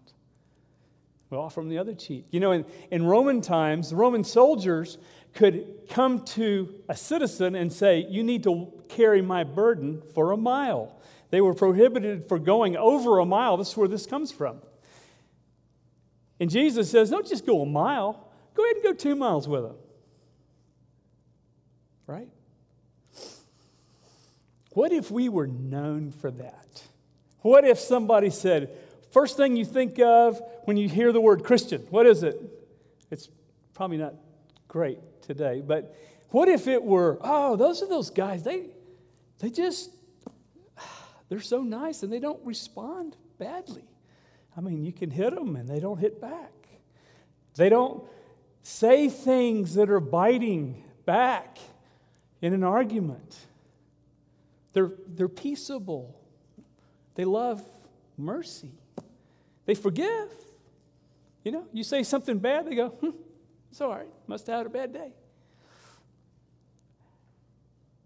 We 1.30 1.38
offer 1.38 1.60
them 1.60 1.70
the 1.70 1.78
other 1.78 1.94
cheek. 1.94 2.26
You 2.32 2.40
know, 2.40 2.52
in, 2.52 2.66
in 2.90 3.06
Roman 3.06 3.42
times, 3.42 3.90
the 3.90 3.96
Roman 3.96 4.24
soldiers 4.24 4.98
could 5.34 5.66
come 5.90 6.24
to 6.26 6.74
a 6.88 6.96
citizen 6.96 7.56
and 7.56 7.72
say, 7.72 8.06
You 8.10 8.24
need 8.24 8.44
to 8.44 8.72
carry 8.88 9.22
my 9.22 9.44
burden 9.44 10.02
for 10.14 10.32
a 10.32 10.38
mile. 10.38 11.00
They 11.30 11.42
were 11.42 11.54
prohibited 11.54 12.30
for 12.30 12.40
going 12.40 12.78
over 12.78 13.20
a 13.20 13.26
mile. 13.26 13.58
This 13.58 13.72
is 13.72 13.78
where 13.78 13.90
this 13.90 14.06
comes 14.06 14.32
from. 14.32 14.62
And 16.40 16.50
Jesus 16.50 16.90
says, 16.90 17.10
Don't 17.10 17.28
just 17.28 17.46
go 17.46 17.62
a 17.62 17.66
mile, 17.66 18.32
go 18.54 18.64
ahead 18.64 18.76
and 18.78 18.84
go 18.84 18.94
two 18.94 19.16
miles 19.16 19.48
with 19.48 19.64
them 19.64 19.76
right? 22.08 22.30
What 24.72 24.92
if 24.92 25.12
we 25.12 25.30
were 25.30 25.48
known 25.48 26.12
for 26.12 26.32
that? 26.32 26.84
What 27.42 27.66
if 27.66 27.80
somebody 27.80 28.30
said, 28.30 28.76
first 29.12 29.38
thing 29.38 29.56
you 29.56 29.66
think 29.66 30.00
of 30.00 30.42
when 30.66 30.78
you 30.78 30.90
hear 30.90 31.12
the 31.12 31.22
word 31.22 31.44
Christian, 31.44 31.82
what 31.90 32.06
is 32.06 32.24
it? 32.24 32.40
It's 33.12 33.30
probably 33.74 33.98
not 33.98 34.16
great 34.68 35.00
today, 35.22 35.62
but 35.66 35.96
what 36.30 36.50
if 36.50 36.68
it 36.68 36.84
were, 36.84 37.18
oh, 37.22 37.56
those 37.56 37.82
are 37.82 37.88
those 37.88 38.10
guys, 38.10 38.44
they, 38.44 38.68
they 39.40 39.50
just, 39.50 39.92
they're 41.30 41.40
so 41.40 41.62
nice 41.62 42.04
and 42.04 42.12
they 42.12 42.20
don't 42.20 42.44
respond 42.46 43.16
badly. 43.38 43.86
I 44.58 44.62
mean, 44.62 44.84
you 44.84 44.92
can 44.92 45.12
hit 45.12 45.36
them 45.36 45.56
and 45.56 45.70
they 45.70 45.80
don't 45.80 46.00
hit 46.00 46.20
back. 46.20 46.52
They 47.56 47.70
don't 47.70 48.04
say 48.64 49.10
things 49.10 49.76
that 49.76 49.90
are 49.90 50.00
biting 50.00 50.84
back 51.06 51.58
in 52.42 52.54
an 52.54 52.64
argument. 52.64 53.38
They're, 54.74 54.92
they're 55.08 55.30
peaceable. 55.30 56.20
They 57.16 57.26
love 57.26 57.64
mercy. 58.18 58.72
They 59.68 59.76
forgive. 59.76 60.30
You 61.44 61.52
know, 61.52 61.68
you 61.72 61.84
say 61.84 62.02
something 62.02 62.40
bad, 62.40 62.66
they 62.66 62.74
go, 62.74 62.90
hmm, 62.90 63.12
it's 63.70 63.80
all 63.80 63.90
right. 63.92 64.08
Must 64.26 64.48
have 64.48 64.58
had 64.58 64.66
a 64.66 64.70
bad 64.70 64.94
day. 64.94 65.12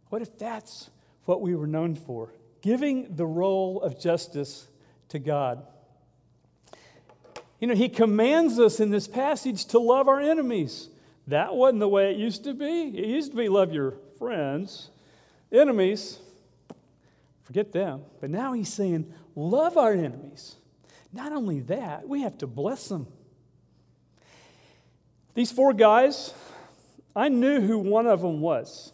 What 0.10 0.22
if 0.22 0.38
that's 0.38 0.90
what 1.24 1.40
we 1.40 1.56
were 1.56 1.68
known 1.68 1.96
for? 1.96 2.34
Giving 2.62 3.16
the 3.16 3.26
role 3.26 3.82
of 3.82 4.00
justice 4.00 4.68
to 5.10 5.20
God. 5.20 5.66
You 7.60 7.68
know, 7.68 7.76
He 7.76 7.90
commands 7.90 8.60
us 8.60 8.80
in 8.80 8.90
this 8.90 9.08
passage 9.08 9.66
to 9.68 9.80
love 9.80 10.08
our 10.10 10.20
enemies. 10.20 10.90
That 11.28 11.56
wasn't 11.56 11.80
the 11.80 11.88
way 11.88 12.12
it 12.12 12.18
used 12.18 12.44
to 12.44 12.54
be. 12.54 12.90
It 12.90 13.06
used 13.06 13.32
to 13.32 13.38
be 13.38 13.48
love 13.48 13.72
your 13.72 13.94
friends, 14.18 14.90
enemies, 15.52 16.20
forget 17.44 17.72
them. 17.72 18.02
But 18.20 18.32
now 18.32 18.54
he's 18.54 18.74
saying, 18.74 19.14
love 19.36 19.78
our 19.78 19.94
enemies. 19.94 20.56
Not 21.14 21.32
only 21.32 21.60
that, 21.62 22.08
we 22.08 22.22
have 22.22 22.38
to 22.40 22.48
bless 22.48 22.88
them. 22.88 23.08
These 25.34 25.52
four 25.52 25.74
guys, 25.74 26.34
I 27.16 27.30
knew 27.30 27.62
who 27.62 27.80
one 27.80 28.08
of 28.08 28.22
them 28.22 28.42
was. 28.42 28.94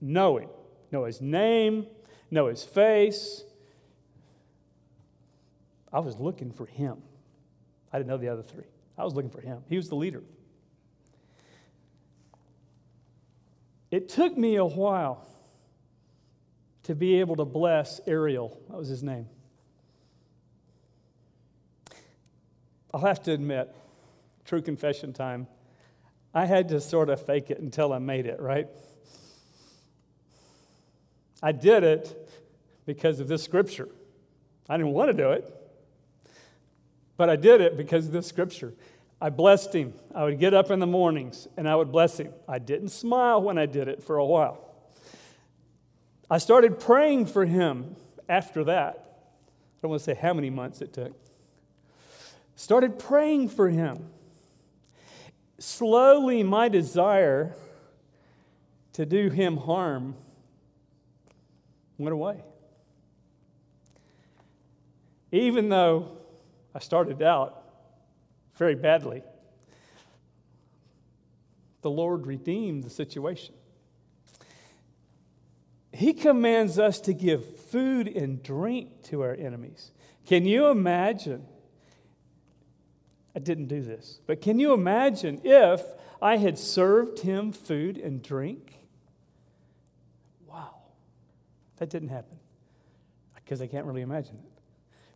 Know 0.00 0.38
him, 0.38 0.48
know 0.90 1.04
his 1.04 1.20
name, 1.20 1.86
know 2.30 2.46
his 2.48 2.64
face. 2.64 3.44
I 5.92 6.00
was 6.00 6.16
looking 6.16 6.50
for 6.50 6.66
him. 6.66 7.02
I 7.92 7.98
didn't 7.98 8.08
know 8.08 8.16
the 8.16 8.28
other 8.28 8.42
three. 8.42 8.64
I 8.96 9.04
was 9.04 9.14
looking 9.14 9.30
for 9.30 9.40
him. 9.40 9.62
He 9.68 9.76
was 9.76 9.88
the 9.88 9.94
leader. 9.94 10.22
It 13.90 14.08
took 14.08 14.36
me 14.36 14.56
a 14.56 14.64
while 14.64 15.28
to 16.84 16.94
be 16.94 17.20
able 17.20 17.36
to 17.36 17.44
bless 17.44 18.00
Ariel. 18.06 18.58
That 18.70 18.78
was 18.78 18.88
his 18.88 19.02
name. 19.02 19.28
I'll 22.94 23.00
have 23.00 23.22
to 23.24 23.32
admit, 23.32 23.74
true 24.44 24.60
confession 24.60 25.12
time, 25.12 25.46
I 26.34 26.46
had 26.46 26.68
to 26.70 26.80
sort 26.80 27.08
of 27.08 27.24
fake 27.24 27.50
it 27.50 27.58
until 27.58 27.92
I 27.92 27.98
made 27.98 28.26
it, 28.26 28.40
right? 28.40 28.68
I 31.42 31.52
did 31.52 31.84
it 31.84 32.30
because 32.86 33.20
of 33.20 33.28
this 33.28 33.42
scripture. 33.42 33.88
I 34.68 34.76
didn't 34.76 34.92
want 34.92 35.10
to 35.10 35.16
do 35.16 35.30
it, 35.32 35.52
but 37.16 37.28
I 37.28 37.36
did 37.36 37.60
it 37.60 37.76
because 37.76 38.06
of 38.06 38.12
this 38.12 38.26
scripture. 38.26 38.72
I 39.20 39.30
blessed 39.30 39.74
him. 39.74 39.94
I 40.14 40.24
would 40.24 40.38
get 40.38 40.54
up 40.54 40.70
in 40.70 40.80
the 40.80 40.86
mornings 40.86 41.46
and 41.56 41.68
I 41.68 41.76
would 41.76 41.92
bless 41.92 42.18
him. 42.18 42.32
I 42.48 42.58
didn't 42.58 42.88
smile 42.88 43.40
when 43.42 43.58
I 43.58 43.66
did 43.66 43.88
it 43.88 44.02
for 44.02 44.16
a 44.16 44.24
while. 44.24 44.68
I 46.30 46.38
started 46.38 46.80
praying 46.80 47.26
for 47.26 47.44
him 47.44 47.96
after 48.28 48.64
that. 48.64 48.94
I 48.96 49.82
don't 49.82 49.90
want 49.90 50.00
to 50.00 50.04
say 50.04 50.14
how 50.14 50.32
many 50.32 50.50
months 50.50 50.80
it 50.80 50.92
took. 50.92 51.14
Started 52.56 52.98
praying 52.98 53.48
for 53.48 53.68
him. 53.68 54.08
Slowly, 55.58 56.42
my 56.42 56.68
desire 56.68 57.54
to 58.94 59.06
do 59.06 59.30
him 59.30 59.56
harm 59.56 60.16
went 61.98 62.12
away. 62.12 62.42
Even 65.30 65.68
though 65.68 66.18
I 66.74 66.80
started 66.80 67.22
out 67.22 67.64
very 68.54 68.74
badly, 68.74 69.22
the 71.80 71.90
Lord 71.90 72.26
redeemed 72.26 72.84
the 72.84 72.90
situation. 72.90 73.54
He 75.92 76.12
commands 76.12 76.78
us 76.78 77.00
to 77.02 77.12
give 77.12 77.56
food 77.56 78.08
and 78.08 78.42
drink 78.42 79.02
to 79.04 79.22
our 79.22 79.34
enemies. 79.34 79.92
Can 80.26 80.46
you 80.46 80.68
imagine? 80.68 81.46
I 83.34 83.38
didn't 83.38 83.66
do 83.66 83.80
this, 83.80 84.20
but 84.26 84.40
can 84.42 84.58
you 84.58 84.74
imagine 84.74 85.40
if 85.42 85.82
I 86.20 86.36
had 86.36 86.58
served 86.58 87.20
him 87.20 87.52
food 87.52 87.96
and 87.96 88.22
drink? 88.22 88.74
Wow, 90.46 90.74
that 91.78 91.88
didn't 91.88 92.10
happen 92.10 92.38
because 93.34 93.62
I 93.62 93.66
can't 93.66 93.86
really 93.86 94.02
imagine 94.02 94.36
it. 94.36 94.62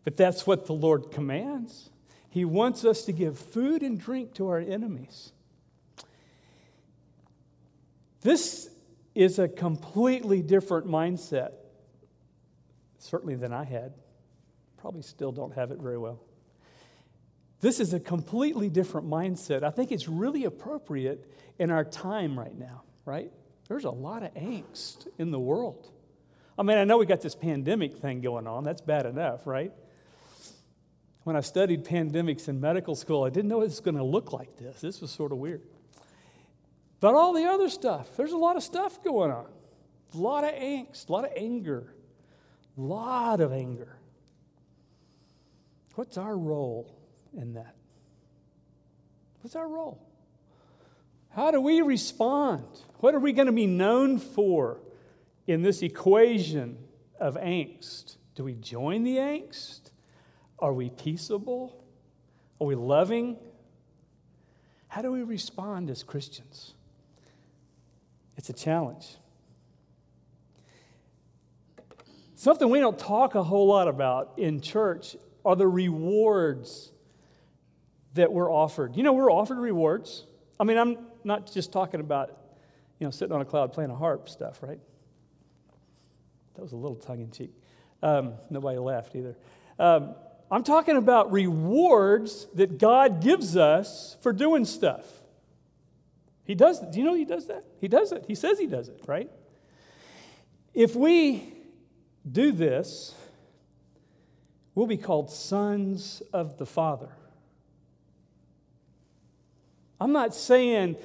But 0.05 0.17
that's 0.17 0.47
what 0.47 0.67
the 0.67 0.73
Lord 0.73 1.11
commands. 1.11 1.91
He 2.29 2.45
wants 2.45 2.85
us 2.85 3.03
to 3.05 3.13
give 3.13 3.39
food 3.39 3.83
and 3.83 3.99
drink 3.99 4.35
to 4.35 4.49
our 4.49 4.59
enemies. 4.59 5.33
This 8.21 8.71
is 9.15 9.39
a 9.39 9.49
completely 9.49 10.43
different 10.43 10.87
mindset, 10.87 11.53
certainly 12.99 13.37
than 13.37 13.53
I 13.53 13.65
had. 13.65 13.95
Probably 14.77 15.03
still 15.03 15.33
don't 15.33 15.55
have 15.55 15.71
it 15.71 15.79
very 15.79 15.97
well. 15.97 16.21
This 17.61 17.81
is 17.81 17.95
a 17.95 18.01
completely 18.01 18.69
different 18.69 19.09
mindset. 19.09 19.63
I 19.63 19.71
think 19.71 19.91
it's 19.93 20.09
really 20.09 20.45
appropriate 20.45 21.31
in 21.59 21.71
our 21.71 21.85
time 21.85 22.39
right 22.39 22.57
now, 22.57 22.83
right? 23.05 23.31
There's 23.69 23.85
a 23.85 23.91
lot 23.91 24.23
of 24.23 24.35
angst 24.35 25.09
in 25.19 25.31
the 25.31 25.41
world. 25.41 25.91
I 26.59 26.63
mean, 26.63 26.79
I 26.79 26.85
know 26.85 26.99
we 26.99 27.07
got 27.07 27.21
this 27.21 27.35
pandemic 27.35 27.97
thing 27.97 28.21
going 28.21 28.47
on. 28.47 28.65
That's 28.65 28.81
bad 28.81 29.07
enough, 29.07 29.47
right? 29.47 29.73
When 31.25 31.35
I 31.35 31.41
studied 31.41 31.85
pandemics 31.85 32.49
in 32.49 32.61
medical 32.61 32.95
school, 32.95 33.25
I 33.25 33.31
didn't 33.31 33.49
know 33.49 33.61
it 33.63 33.65
was 33.65 33.81
going 33.81 33.97
to 33.97 34.05
look 34.05 34.33
like 34.33 34.57
this. 34.57 34.81
This 34.81 35.01
was 35.01 35.11
sort 35.11 35.33
of 35.33 35.39
weird. 35.39 35.63
But 37.01 37.15
all 37.15 37.33
the 37.33 37.45
other 37.45 37.69
stuff, 37.69 38.17
there's 38.17 38.33
a 38.33 38.39
lot 38.39 38.57
of 38.57 38.63
stuff 38.63 39.03
going 39.03 39.31
on. 39.31 39.47
A 40.15 40.17
lot 40.17 40.45
of 40.45 40.51
angst, 40.55 41.09
a 41.09 41.13
lot 41.13 41.25
of 41.25 41.33
anger, 41.37 41.93
a 42.79 42.81
lot 42.81 43.41
of 43.41 43.53
anger. 43.53 43.99
What's 45.95 46.17
our 46.17 46.37
role 46.37 46.96
in 47.37 47.55
that? 47.55 47.75
What's 49.41 49.55
our 49.55 49.69
role? 49.69 50.03
How 51.31 51.51
do 51.51 51.61
we 51.61 51.83
respond? 51.83 52.65
What 53.01 53.15
are 53.15 53.21
we 53.21 53.33
going 53.33 53.47
to 53.47 53.53
be 53.53 53.67
known 53.67 54.19
for 54.19 54.81
in 55.47 55.63
this 55.63 55.83
equation 55.83 56.79
of 57.21 57.37
angst? 57.37 58.17
Do 58.35 58.45
we 58.45 58.55
join 58.55 59.05
the 59.05 59.17
angst? 59.17 59.91
Are 60.59 60.73
we 60.73 60.91
peaceable? 60.91 61.85
Are 62.61 62.67
we 62.67 62.75
loving? 62.75 63.37
How 64.89 65.03
do 65.03 65.13
we 65.13 65.23
respond 65.23 65.91
as 65.91 66.03
Christians? 66.03 66.73
It's 68.37 68.49
a 68.49 68.55
challenge. 68.55 69.17
Something 72.35 72.69
we 72.69 72.81
don't 72.81 72.99
talk 72.99 73.35
a 73.35 73.43
whole 73.43 73.67
lot 73.67 73.89
about 73.89 74.35
in 74.39 74.61
church 74.61 75.17
are 75.45 75.57
the 75.57 75.67
rewards 75.67 76.93
that 78.17 78.33
we're 78.33 78.53
offered. 78.53 78.97
You 78.97 79.03
know, 79.03 79.13
we're 79.13 79.31
offered 79.31 79.59
rewards. 79.59 80.27
I 80.59 80.65
mean, 80.65 80.79
I'm 80.79 80.99
not 81.25 81.53
just 81.53 81.73
talking 81.73 82.01
about, 82.01 82.37
you 82.99 83.07
know, 83.07 83.11
sitting 83.11 83.35
on 83.35 83.41
a 83.41 83.45
cloud 83.45 83.73
playing 83.73 83.91
a 83.91 83.97
harp 83.97 84.29
stuff, 84.29 84.63
right? 84.63 84.81
That 86.55 86.63
was 86.63 86.73
a 86.73 86.77
little 86.77 86.97
tongue 86.97 87.21
in 87.21 87.31
cheek. 87.31 87.53
Um, 88.03 88.35
nobody 88.51 88.79
laughed 88.79 89.15
either. 89.15 89.37
Um, 89.79 90.15
I'm 90.51 90.63
talking 90.63 90.97
about 90.97 91.33
rewards 91.33 92.47
that 92.55 92.79
God 92.79 93.21
gives 93.21 93.57
us 93.57 94.17
for 94.21 94.33
doing 94.33 94.65
stuff. 94.65 95.05
He 96.45 96.55
does. 96.55 96.81
Do 96.81 96.99
you 96.99 97.05
know 97.05 97.15
he 97.15 97.25
does 97.25 97.47
that? 97.49 97.65
He 97.81 97.89
does 97.89 98.13
it. 98.13 98.25
He 98.29 98.35
says 98.35 98.59
he 98.59 98.67
does 98.67 98.89
it, 98.89 99.03
right? 99.07 99.31
If 100.73 100.95
we 100.95 101.53
do 102.31 102.53
this, 102.53 103.15
we'll 104.75 104.87
be 104.87 104.97
called 104.97 105.31
sons 105.31 106.23
of 106.33 106.59
the 106.59 106.67
Father. 106.67 107.09
I'm 110.01 110.13
not 110.13 110.35
saying 110.35 110.97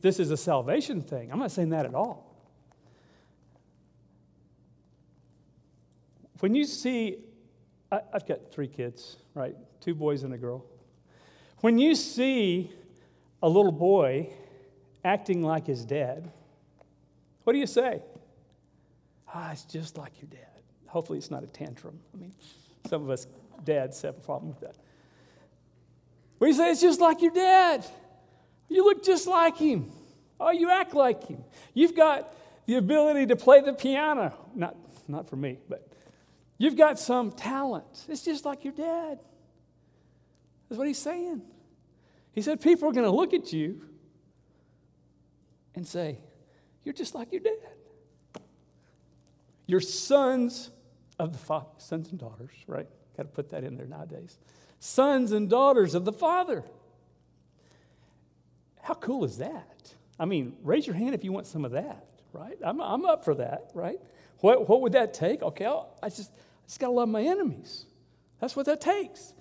this 0.00 0.18
is 0.18 0.30
a 0.30 0.36
salvation 0.36 1.02
thing. 1.02 1.30
I'm 1.30 1.38
not 1.38 1.52
saying 1.52 1.70
that 1.70 1.86
at 1.86 1.94
all. 1.94 2.28
When 6.40 6.54
you 6.54 6.64
see, 6.64 7.18
I, 7.90 8.00
I've 8.12 8.26
got 8.26 8.50
three 8.50 8.66
kids, 8.66 9.16
right? 9.34 9.54
Two 9.80 9.94
boys 9.94 10.24
and 10.24 10.34
a 10.34 10.38
girl. 10.38 10.64
When 11.60 11.78
you 11.78 11.94
see 11.94 12.72
a 13.40 13.48
little 13.48 13.70
boy 13.70 14.30
acting 15.04 15.44
like 15.44 15.68
his 15.68 15.84
dad, 15.84 16.32
what 17.44 17.52
do 17.52 17.60
you 17.60 17.66
say? 17.68 18.02
Ah, 19.32 19.52
it's 19.52 19.64
just 19.64 19.96
like 19.96 20.20
your 20.20 20.30
dad. 20.30 20.62
Hopefully, 20.86 21.18
it's 21.18 21.30
not 21.30 21.44
a 21.44 21.46
tantrum. 21.46 21.98
I 22.12 22.18
mean, 22.18 22.32
some 22.88 23.02
of 23.02 23.10
us 23.10 23.28
dads 23.64 24.02
have 24.02 24.16
a 24.16 24.20
problem 24.20 24.50
with 24.50 24.60
that. 24.60 24.76
You 26.40 26.52
say? 26.52 26.72
It's 26.72 26.80
just 26.80 27.00
like 27.00 27.22
your 27.22 27.32
dad. 27.32 27.86
You 28.72 28.84
look 28.84 29.04
just 29.04 29.26
like 29.26 29.58
him. 29.58 29.92
Oh, 30.40 30.50
you 30.50 30.70
act 30.70 30.94
like 30.94 31.26
him. 31.26 31.44
You've 31.74 31.94
got 31.94 32.34
the 32.66 32.76
ability 32.76 33.26
to 33.26 33.36
play 33.36 33.60
the 33.60 33.74
piano. 33.74 34.34
Not, 34.54 34.76
not 35.06 35.28
for 35.28 35.36
me, 35.36 35.58
but 35.68 35.86
you've 36.56 36.76
got 36.76 36.98
some 36.98 37.32
talent. 37.32 38.06
It's 38.08 38.24
just 38.24 38.46
like 38.46 38.64
your 38.64 38.72
dad. 38.72 39.18
That's 40.68 40.78
what 40.78 40.86
he's 40.86 40.98
saying. 40.98 41.42
He 42.32 42.40
said, 42.40 42.62
People 42.62 42.88
are 42.88 42.92
going 42.92 43.04
to 43.04 43.10
look 43.10 43.34
at 43.34 43.52
you 43.52 43.82
and 45.74 45.86
say, 45.86 46.18
You're 46.82 46.94
just 46.94 47.14
like 47.14 47.30
your 47.30 47.42
dad. 47.42 48.42
You're 49.66 49.80
sons 49.80 50.70
of 51.18 51.32
the 51.32 51.38
Father, 51.38 51.66
sons 51.76 52.10
and 52.10 52.18
daughters, 52.18 52.50
right? 52.66 52.88
Got 53.18 53.24
to 53.24 53.28
put 53.28 53.50
that 53.50 53.64
in 53.64 53.76
there 53.76 53.86
nowadays. 53.86 54.38
Sons 54.80 55.30
and 55.30 55.50
daughters 55.50 55.94
of 55.94 56.06
the 56.06 56.12
Father. 56.12 56.64
How 58.82 58.94
cool 58.94 59.24
is 59.24 59.38
that? 59.38 59.94
I 60.18 60.24
mean, 60.24 60.56
raise 60.62 60.86
your 60.86 60.96
hand 60.96 61.14
if 61.14 61.24
you 61.24 61.32
want 61.32 61.46
some 61.46 61.64
of 61.64 61.72
that, 61.72 62.04
right? 62.32 62.58
I'm, 62.62 62.80
I'm 62.80 63.06
up 63.06 63.24
for 63.24 63.34
that, 63.36 63.70
right? 63.74 63.98
What, 64.40 64.68
what 64.68 64.82
would 64.82 64.92
that 64.92 65.14
take? 65.14 65.40
Okay, 65.42 65.64
I'll, 65.64 65.96
I 66.02 66.08
just, 66.08 66.30
I 66.30 66.66
just 66.66 66.80
got 66.80 66.88
to 66.88 66.92
love 66.92 67.08
my 67.08 67.22
enemies. 67.22 67.86
That's 68.40 68.54
what 68.56 68.66
that 68.66 68.80
takes. 68.80 69.32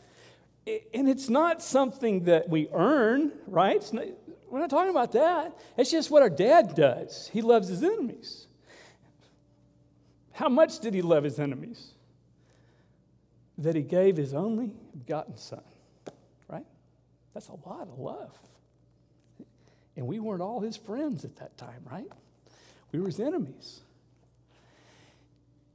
And 0.94 1.10
it's 1.10 1.28
not 1.28 1.62
something 1.62 2.26
that 2.26 2.48
we 2.50 2.70
earn, 2.72 3.32
right? 3.48 3.84
Not, 3.92 4.06
we're 4.50 4.60
not 4.60 4.70
talking 4.70 4.92
about 4.92 5.12
that. 5.14 5.58
It's 5.76 5.90
just 5.90 6.12
what 6.12 6.22
our 6.22 6.30
dad 6.30 6.76
does. 6.76 7.30
He 7.34 7.42
loves 7.42 7.68
his 7.68 7.84
enemies. 7.84 8.46
How 10.34 10.50
much 10.50 10.80
did 10.80 10.94
he 10.94 11.02
love 11.02 11.24
his 11.24 11.40
enemies? 11.40 11.94
That 13.58 13.76
he 13.76 13.82
gave 13.82 14.18
his 14.18 14.36
only 14.36 14.76
begotten 14.98 15.36
son, 15.38 15.64
right? 16.48 16.66
That's 17.34 17.48
a 17.50 17.54
lot 17.68 17.88
of 17.88 17.98
love. 17.98 18.38
And 19.96 20.08
we 20.08 20.20
weren't 20.20 20.42
all 20.42 20.62
his 20.62 20.78
friends 20.78 21.26
at 21.26 21.36
that 21.38 21.58
time, 21.58 21.84
right? 21.90 22.08
We 22.92 23.00
were 23.00 23.08
his 23.08 23.20
enemies. 23.20 23.82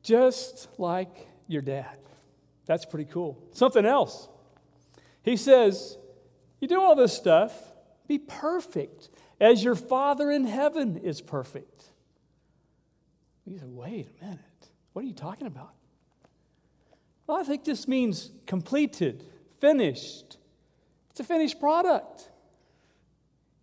Just 0.02 0.68
like 0.78 1.26
your 1.48 1.62
dad. 1.62 1.98
That's 2.66 2.84
pretty 2.84 3.10
cool. 3.10 3.38
Something 3.52 3.84
else. 3.84 4.28
He 5.22 5.36
says, 5.36 5.98
You 6.60 6.68
do 6.68 6.80
all 6.80 6.94
this 6.94 7.12
stuff, 7.12 7.52
be 8.06 8.18
perfect 8.18 9.08
as 9.40 9.62
your 9.62 9.74
Father 9.74 10.30
in 10.30 10.44
heaven 10.44 10.96
is 10.96 11.20
perfect. 11.20 11.84
You 13.46 13.58
say, 13.58 13.66
wait 13.66 14.08
a 14.20 14.24
minute. 14.24 14.40
What 14.92 15.04
are 15.04 15.08
you 15.08 15.14
talking 15.14 15.46
about? 15.46 15.72
Well, 17.26 17.38
I 17.38 17.44
think 17.44 17.64
this 17.64 17.86
means 17.86 18.30
completed, 18.46 19.24
finished. 19.60 20.38
It's 21.10 21.20
a 21.20 21.24
finished 21.24 21.60
product. 21.60 22.30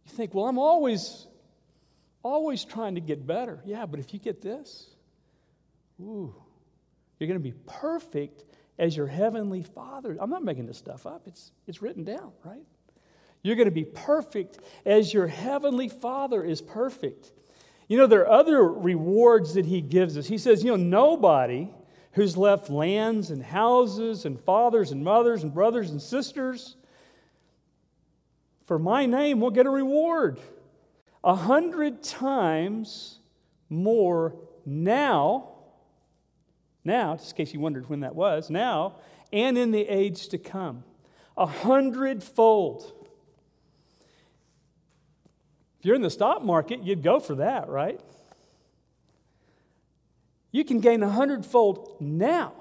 You 0.05 0.11
think, 0.11 0.33
well, 0.33 0.45
I'm 0.45 0.59
always, 0.59 1.27
always 2.21 2.65
trying 2.65 2.95
to 2.95 3.01
get 3.01 3.25
better. 3.25 3.61
Yeah, 3.65 3.85
but 3.85 3.99
if 3.99 4.13
you 4.13 4.19
get 4.19 4.41
this, 4.41 4.93
Ooh, 6.01 6.33
you're 7.19 7.27
going 7.27 7.39
to 7.39 7.43
be 7.43 7.53
perfect 7.65 8.43
as 8.79 8.97
your 8.97 9.07
heavenly 9.07 9.63
Father. 9.63 10.17
I'm 10.19 10.29
not 10.29 10.43
making 10.43 10.65
this 10.65 10.77
stuff 10.77 11.05
up, 11.05 11.23
it's, 11.27 11.51
it's 11.67 11.81
written 11.81 12.03
down, 12.03 12.31
right? 12.43 12.63
You're 13.41 13.55
going 13.55 13.67
to 13.67 13.71
be 13.71 13.83
perfect 13.83 14.59
as 14.85 15.13
your 15.13 15.27
heavenly 15.27 15.89
Father 15.89 16.43
is 16.43 16.61
perfect. 16.61 17.31
You 17.89 17.97
know, 17.97 18.07
there 18.07 18.21
are 18.21 18.39
other 18.39 18.63
rewards 18.63 19.55
that 19.55 19.65
He 19.65 19.81
gives 19.81 20.17
us. 20.17 20.27
He 20.27 20.37
says, 20.37 20.63
you 20.63 20.71
know, 20.71 20.77
nobody 20.77 21.69
who's 22.13 22.37
left 22.37 22.69
lands 22.69 23.31
and 23.31 23.43
houses 23.43 24.23
and 24.23 24.39
fathers 24.39 24.91
and 24.91 25.03
mothers 25.03 25.43
and 25.43 25.53
brothers 25.53 25.91
and 25.91 26.01
sisters 26.01 26.77
for 28.65 28.79
my 28.79 29.05
name 29.05 29.39
will 29.39 29.51
get 29.51 29.65
a 29.65 29.69
reward. 29.69 30.39
A 31.23 31.35
hundred 31.35 32.03
times 32.03 33.19
more 33.69 34.35
now, 34.65 35.49
now, 36.83 37.15
just 37.15 37.31
in 37.31 37.37
case 37.37 37.53
you 37.53 37.59
wondered 37.59 37.89
when 37.89 38.01
that 38.01 38.15
was, 38.15 38.49
now, 38.49 38.95
and 39.31 39.57
in 39.57 39.71
the 39.71 39.87
age 39.87 40.27
to 40.29 40.37
come. 40.37 40.83
A 41.37 41.45
hundredfold. 41.45 42.91
If 45.79 45.85
you're 45.85 45.95
in 45.95 46.01
the 46.01 46.09
stock 46.09 46.43
market, 46.43 46.83
you'd 46.83 47.03
go 47.03 47.19
for 47.19 47.35
that, 47.35 47.67
right? 47.67 47.99
You 50.51 50.63
can 50.63 50.79
gain 50.79 51.01
a 51.03 51.09
hundredfold 51.09 51.97
now, 51.99 52.53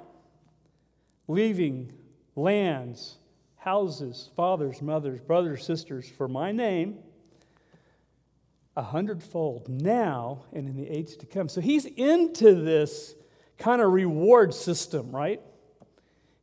leaving 1.29 1.93
lands, 2.35 3.19
houses, 3.65 4.31
fathers, 4.37 4.83
mothers, 4.83 5.21
brothers, 5.21 5.65
sisters 5.65 6.09
for 6.09 6.29
my 6.29 6.53
name 6.53 6.99
a 8.77 8.83
hundredfold 8.83 9.69
now 9.69 10.45
and 10.53 10.67
in 10.67 10.77
the 10.77 10.89
age 10.89 11.17
to 11.19 11.27
come. 11.27 11.49
So 11.49 11.61
he's 11.61 11.85
into 11.85 12.55
this 12.55 13.15
kind 13.59 13.83
of 13.83 13.93
reward 13.93 14.55
system, 14.55 15.15
right? 15.15 15.41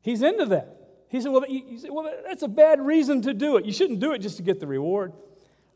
He's 0.02 0.22
into 0.22 0.46
that. 0.48 0.76
He 1.10 1.20
said, 1.22 1.32
well, 1.32 1.44
you 1.48 1.80
said, 1.80 1.90
well, 1.92 2.12
that's 2.26 2.44
a 2.44 2.48
bad 2.48 2.80
reason 2.80 3.24
to 3.24 3.34
do 3.34 3.58
it. 3.58 3.66
You 3.66 3.72
shouldn't 3.72 4.00
do 4.00 4.14
it 4.14 4.20
just 4.20 4.38
to 4.38 4.44
get 4.44 4.60
the 4.60 4.68
reward. 4.68 5.14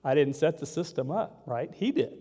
I 0.04 0.14
didn't 0.14 0.36
set 0.36 0.60
the 0.60 0.66
system 0.66 1.10
up, 1.10 1.42
right? 1.48 1.72
He 1.74 1.92
did. 1.92 2.14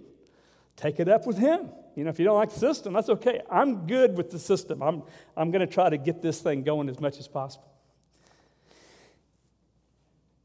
Take 0.77 0.99
it 0.99 1.09
up 1.09 1.27
with 1.27 1.37
him. 1.37 1.69
You 1.95 2.05
know, 2.05 2.11
if 2.11 2.19
you 2.19 2.25
don't 2.25 2.39
like 2.39 2.51
the 2.55 2.59
system, 2.59 2.95
that's 2.95 3.11
okay. 3.11 3.43
I'm 3.51 3.87
good 3.87 4.17
with 4.17 4.31
the 4.31 4.39
system. 4.39 4.83
I'm, 4.83 5.03
I'm 5.37 5.51
going 5.51 5.61
to 5.61 5.73
try 5.73 5.91
to 5.91 5.99
get 5.99 6.23
this 6.23 6.41
thing 6.41 6.63
going 6.63 6.89
as 6.89 6.99
much 7.01 7.19
as 7.19 7.29
possible. 7.29 7.72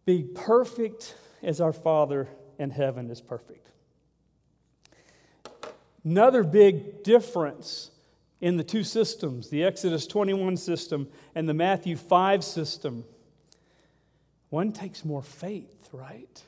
Be 0.08 0.24
perfect 0.24 1.16
as 1.44 1.60
our 1.60 1.74
Father 1.74 2.30
in 2.58 2.70
heaven 2.70 3.12
is 3.12 3.20
perfect. 3.20 3.68
Another 6.06 6.46
big 6.46 7.04
difference 7.04 7.92
in 8.40 8.56
the 8.56 8.64
two 8.64 8.86
systems, 8.86 9.50
the 9.50 9.66
Exodus 9.66 10.08
21 10.08 10.56
system 10.56 11.10
and 11.36 11.50
the 11.50 11.54
Matthew 11.54 11.98
5 11.98 12.42
system, 12.42 13.04
one 14.50 14.72
takes 14.72 15.04
more 15.04 15.22
faith, 15.22 15.90
right? 15.92 16.42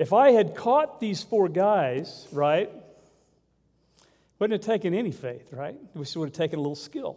If 0.00 0.12
I 0.12 0.32
had 0.32 0.56
caught 0.56 0.98
these 0.98 1.22
four 1.22 1.48
guys, 1.48 2.26
right, 2.32 2.68
wouldn't 4.40 4.60
have 4.60 4.74
taken 4.74 4.92
any 4.92 5.12
faith, 5.12 5.52
right? 5.52 5.76
We 5.94 6.04
would 6.16 6.30
have 6.30 6.32
taken 6.32 6.58
a 6.58 6.62
little 6.62 6.74
skill. 6.74 7.16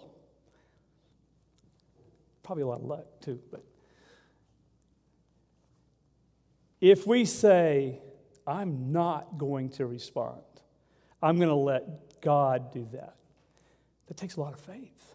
Probably 2.43 2.61
a 2.61 2.67
lot 2.67 2.81
of 2.81 2.85
luck, 2.85 3.05
too, 3.19 3.39
but 3.49 3.63
if 6.79 7.07
we 7.07 7.25
say, 7.25 7.99
I'm 8.45 8.91
not 8.91 9.37
going 9.37 9.69
to 9.71 9.85
respond, 9.85 10.41
I'm 11.21 11.37
going 11.37 11.49
to 11.49 11.55
let 11.55 12.21
God 12.21 12.71
do 12.71 12.87
that. 12.93 13.15
That 14.07 14.17
takes 14.17 14.35
a 14.37 14.41
lot 14.41 14.53
of 14.53 14.59
faith. 14.59 15.13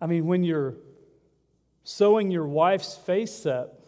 I 0.00 0.06
mean, 0.06 0.26
when 0.26 0.44
you're 0.44 0.76
sewing 1.82 2.30
your 2.30 2.46
wife's 2.46 2.94
face 2.94 3.46
up 3.46 3.86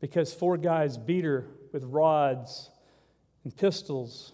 because 0.00 0.32
four 0.32 0.56
guys 0.56 0.96
beat 0.96 1.24
her 1.24 1.46
with 1.72 1.84
rods 1.84 2.70
and 3.44 3.54
pistols 3.54 4.32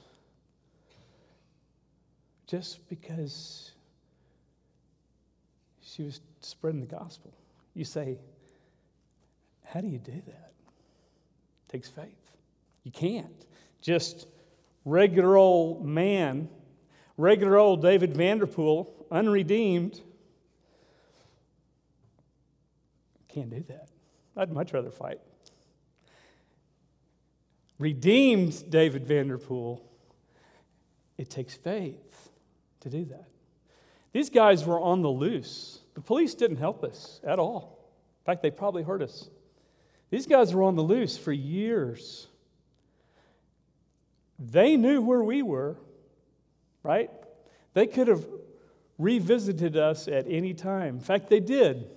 just 2.47 2.89
because 2.89 3.73
she 5.83 6.03
was 6.03 6.21
spreading 6.41 6.81
the 6.81 6.87
gospel. 6.87 7.33
You 7.75 7.85
say, 7.85 8.19
How 9.67 9.81
do 9.81 9.89
you 9.89 9.99
do 9.99 10.13
that? 10.13 10.53
It 10.53 11.73
takes 11.73 11.89
faith. 11.89 12.07
You 12.85 12.93
can't 12.93 13.45
just 13.83 14.27
regular 14.85 15.37
old 15.37 15.85
man, 15.85 16.49
regular 17.17 17.59
old 17.59 17.83
David 17.83 18.17
Vanderpool, 18.17 19.07
unredeemed. 19.11 20.01
Can't 23.29 23.51
do 23.51 23.65
that. 23.69 23.89
I'd 24.37 24.53
much 24.53 24.73
rather 24.73 24.91
fight. 24.91 25.21
Redeemed 27.79 28.71
David 28.71 29.07
Vanderpool, 29.07 29.85
it 31.19 31.29
takes 31.29 31.55
faith 31.55 32.31
to 32.81 32.89
do 32.89 33.05
that. 33.07 33.29
These 34.13 34.31
guys 34.31 34.65
were 34.65 34.81
on 34.81 35.03
the 35.03 35.11
loose. 35.11 35.81
The 35.95 36.01
police 36.01 36.35
didn't 36.35 36.57
help 36.57 36.85
us 36.85 37.21
at 37.23 37.39
all. 37.39 37.91
In 38.23 38.25
fact, 38.25 38.43
they 38.43 38.51
probably 38.51 38.83
hurt 38.83 39.03
us. 39.03 39.29
These 40.11 40.27
guys 40.27 40.55
were 40.55 40.63
on 40.63 40.77
the 40.77 40.83
loose 40.83 41.19
for 41.19 41.33
years. 41.33 42.29
They 44.39 44.77
knew 44.77 45.01
where 45.03 45.23
we 45.23 45.43
were, 45.43 45.77
right? 46.83 47.11
They 47.75 47.87
could 47.87 48.09
have 48.09 48.25
revisited 48.99 49.77
us 49.77 50.09
at 50.09 50.27
any 50.29 50.55
time. 50.55 50.97
In 50.97 51.01
fact, 51.01 51.29
they 51.29 51.41
did. 51.41 51.91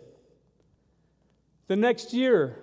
The 1.67 1.75
next 1.75 2.13
year, 2.13 2.57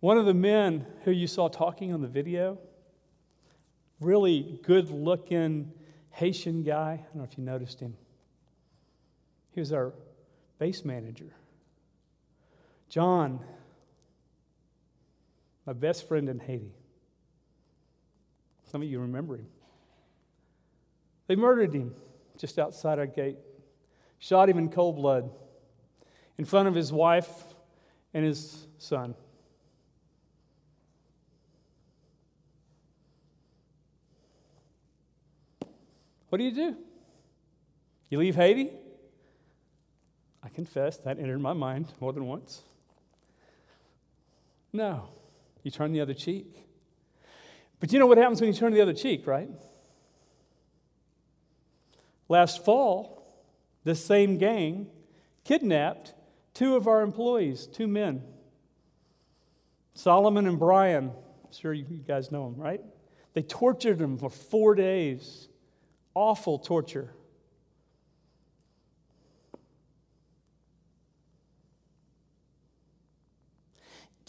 one 0.00 0.18
of 0.18 0.26
the 0.26 0.34
men 0.34 0.84
who 1.04 1.10
you 1.10 1.26
saw 1.26 1.48
talking 1.48 1.92
on 1.92 2.02
the 2.02 2.08
video, 2.08 2.58
really 4.00 4.60
good 4.64 4.90
looking 4.90 5.72
Haitian 6.10 6.62
guy, 6.62 6.92
I 6.92 7.06
don't 7.06 7.16
know 7.16 7.24
if 7.24 7.38
you 7.38 7.44
noticed 7.44 7.80
him. 7.80 7.96
He 9.52 9.60
was 9.60 9.72
our 9.72 9.94
base 10.58 10.84
manager. 10.84 11.32
John, 12.92 13.40
my 15.64 15.72
best 15.72 16.06
friend 16.06 16.28
in 16.28 16.38
Haiti. 16.38 16.74
Some 18.70 18.82
of 18.82 18.88
you 18.88 19.00
remember 19.00 19.36
him. 19.36 19.46
They 21.26 21.34
murdered 21.34 21.72
him 21.72 21.94
just 22.36 22.58
outside 22.58 22.98
our 22.98 23.06
gate, 23.06 23.38
shot 24.18 24.50
him 24.50 24.58
in 24.58 24.68
cold 24.68 24.96
blood 24.96 25.30
in 26.36 26.44
front 26.44 26.68
of 26.68 26.74
his 26.74 26.92
wife 26.92 27.30
and 28.12 28.26
his 28.26 28.66
son. 28.76 29.14
What 36.28 36.36
do 36.36 36.44
you 36.44 36.54
do? 36.54 36.76
You 38.10 38.18
leave 38.18 38.36
Haiti? 38.36 38.70
I 40.42 40.50
confess 40.50 40.98
that 40.98 41.18
entered 41.18 41.40
my 41.40 41.54
mind 41.54 41.86
more 41.98 42.12
than 42.12 42.26
once. 42.26 42.64
No, 44.72 45.08
you 45.62 45.70
turn 45.70 45.92
the 45.92 46.00
other 46.00 46.14
cheek. 46.14 46.56
But 47.80 47.92
you 47.92 47.98
know 47.98 48.06
what 48.06 48.18
happens 48.18 48.40
when 48.40 48.52
you 48.52 48.56
turn 48.56 48.72
the 48.72 48.80
other 48.80 48.94
cheek, 48.94 49.26
right? 49.26 49.50
Last 52.28 52.64
fall, 52.64 53.22
the 53.84 53.94
same 53.94 54.38
gang 54.38 54.86
kidnapped 55.44 56.14
two 56.54 56.76
of 56.76 56.86
our 56.86 57.02
employees, 57.02 57.66
two 57.66 57.88
men, 57.88 58.22
Solomon 59.94 60.46
and 60.46 60.58
Brian. 60.58 61.10
I'm 61.44 61.52
sure 61.52 61.72
you 61.72 61.84
guys 61.84 62.32
know 62.32 62.50
them, 62.50 62.60
right? 62.60 62.80
They 63.34 63.42
tortured 63.42 63.98
them 63.98 64.18
for 64.18 64.30
four 64.30 64.74
days. 64.74 65.48
Awful 66.14 66.58
torture. 66.58 67.10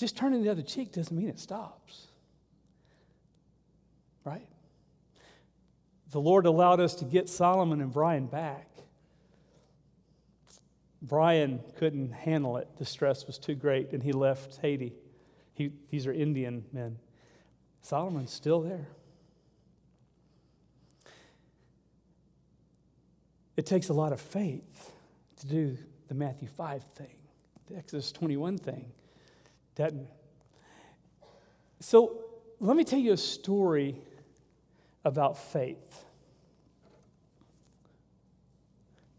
Just 0.04 0.18
turning 0.18 0.44
the 0.44 0.50
other 0.50 0.62
cheek 0.62 0.92
doesn't 0.92 1.16
mean 1.16 1.30
it 1.30 1.40
stops. 1.40 2.08
Right? 4.26 4.46
The 6.12 6.20
Lord 6.20 6.46
allowed 6.46 6.82
us 6.82 6.96
to 6.96 7.06
get 7.06 7.30
Solomon 7.30 7.80
and 7.80 7.90
Brian 7.90 8.26
back. 8.26 8.68
Brian 11.02 11.62
couldn't 11.78 12.12
handle 12.12 12.58
it. 12.58 12.68
The 12.78 12.84
stress 12.84 13.26
was 13.26 13.38
too 13.38 13.56
great, 13.56 13.94
and 13.94 14.04
he 14.04 14.12
left 14.12 14.58
Haiti. 14.62 14.92
He, 15.54 15.72
these 15.90 16.06
are 16.06 16.12
Indian 16.12 16.66
men. 16.74 17.00
Solomon's 17.82 18.34
still 18.34 18.60
there. 18.60 18.90
It 23.56 23.66
takes 23.66 23.88
a 23.88 23.94
lot 23.94 24.12
of 24.12 24.20
faith 24.20 24.92
to 25.38 25.48
do 25.48 25.78
the 26.10 26.14
Matthew 26.14 26.50
5 26.50 26.84
thing, 26.84 27.16
the 27.70 27.78
Exodus 27.78 28.12
21 28.12 28.58
thing. 28.58 28.92
That, 29.76 29.94
so 31.80 32.24
let 32.60 32.78
me 32.78 32.84
tell 32.84 33.00
you 33.00 33.14
a 33.14 33.18
story 33.18 34.02
about 35.04 35.38
faith. 35.38 36.06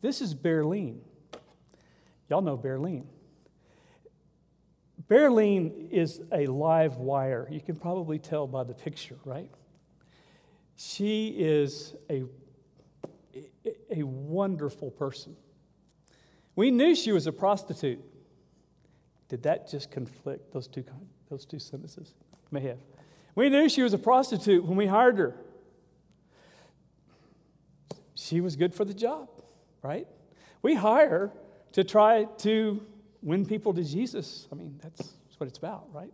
This 0.00 0.20
is 0.20 0.34
Berlin. 0.34 1.00
Y'all 2.28 2.42
know 2.42 2.56
Berlin. 2.56 3.06
Berlin 5.08 5.88
is 5.90 6.22
a 6.32 6.46
live 6.46 6.96
wire. 6.96 7.48
You 7.50 7.60
can 7.60 7.76
probably 7.76 8.18
tell 8.18 8.46
by 8.46 8.64
the 8.64 8.74
picture, 8.74 9.18
right? 9.24 9.50
She 10.76 11.28
is 11.28 11.94
a, 12.10 12.24
a 13.90 14.02
wonderful 14.02 14.90
person. 14.90 15.36
We 16.56 16.70
knew 16.70 16.94
she 16.94 17.12
was 17.12 17.26
a 17.26 17.32
prostitute. 17.32 18.02
Did 19.28 19.42
that 19.44 19.68
just 19.68 19.90
conflict, 19.90 20.52
those 20.52 20.68
two, 20.68 20.84
those 21.30 21.44
two 21.44 21.58
sentences? 21.58 22.14
May 22.50 22.60
have. 22.60 22.78
We 23.34 23.48
knew 23.48 23.68
she 23.68 23.82
was 23.82 23.92
a 23.92 23.98
prostitute 23.98 24.64
when 24.64 24.76
we 24.76 24.86
hired 24.86 25.18
her. 25.18 25.34
She 28.14 28.40
was 28.40 28.54
good 28.56 28.74
for 28.74 28.84
the 28.84 28.94
job, 28.94 29.28
right? 29.82 30.06
We 30.62 30.74
hire 30.74 31.32
to 31.72 31.82
try 31.82 32.24
to 32.38 32.80
win 33.22 33.44
people 33.44 33.74
to 33.74 33.82
Jesus. 33.82 34.46
I 34.52 34.54
mean, 34.54 34.78
that's, 34.82 34.98
that's 34.98 35.40
what 35.40 35.48
it's 35.48 35.58
about, 35.58 35.88
right? 35.92 36.12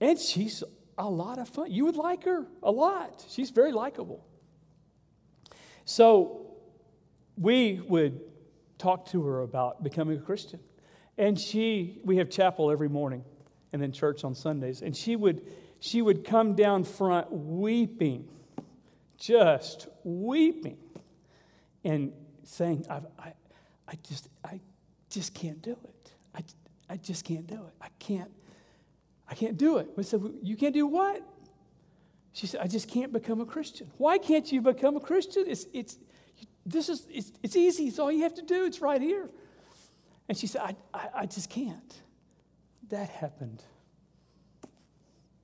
And 0.00 0.18
she's 0.18 0.62
a 0.98 1.08
lot 1.08 1.38
of 1.38 1.48
fun. 1.48 1.70
You 1.70 1.86
would 1.86 1.96
like 1.96 2.24
her 2.24 2.46
a 2.62 2.70
lot. 2.70 3.24
She's 3.28 3.50
very 3.50 3.72
likable. 3.72 4.24
So 5.86 6.46
we 7.38 7.80
would 7.88 8.20
talk 8.78 9.06
to 9.10 9.22
her 9.22 9.42
about 9.42 9.82
becoming 9.82 10.18
a 10.18 10.20
Christian. 10.20 10.60
And 11.16 11.38
she, 11.38 12.00
we 12.04 12.16
have 12.16 12.28
chapel 12.28 12.70
every 12.70 12.88
morning 12.88 13.24
and 13.72 13.80
then 13.80 13.92
church 13.92 14.24
on 14.24 14.34
Sundays. 14.34 14.82
And 14.82 14.96
she 14.96 15.16
would, 15.16 15.42
she 15.80 16.02
would 16.02 16.24
come 16.24 16.54
down 16.54 16.84
front 16.84 17.30
weeping, 17.30 18.28
just 19.18 19.88
weeping, 20.02 20.78
and 21.84 22.12
saying, 22.44 22.86
I, 22.90 23.00
I, 23.18 23.32
I 23.88 23.98
just, 24.08 24.28
I 24.44 24.60
just 25.10 25.34
can't 25.34 25.62
do 25.62 25.72
it. 25.84 26.12
I, 26.34 26.42
I 26.88 26.96
just 26.96 27.24
can't 27.24 27.46
do 27.46 27.64
it. 27.66 27.74
I 27.80 27.88
can't, 27.98 28.30
I 29.28 29.34
can't 29.34 29.56
do 29.56 29.78
it. 29.78 29.88
We 29.96 30.02
said, 30.02 30.22
You 30.42 30.56
can't 30.56 30.74
do 30.74 30.86
what? 30.86 31.22
She 32.32 32.48
said, 32.48 32.60
I 32.60 32.66
just 32.66 32.88
can't 32.88 33.12
become 33.12 33.40
a 33.40 33.46
Christian. 33.46 33.90
Why 33.96 34.18
can't 34.18 34.50
you 34.50 34.60
become 34.60 34.96
a 34.96 35.00
Christian? 35.00 35.44
It's, 35.46 35.66
it's, 35.72 35.98
this 36.66 36.88
is, 36.88 37.06
it's, 37.08 37.32
it's 37.42 37.54
easy. 37.54 37.84
It's 37.84 37.98
all 37.98 38.10
you 38.10 38.22
have 38.22 38.34
to 38.34 38.42
do. 38.42 38.64
It's 38.64 38.80
right 38.80 39.00
here. 39.00 39.30
And 40.28 40.36
she 40.38 40.46
said, 40.46 40.62
I, 40.62 40.76
I, 40.92 41.08
I 41.20 41.26
just 41.26 41.50
can't. 41.50 41.94
That 42.88 43.08
happened 43.08 43.62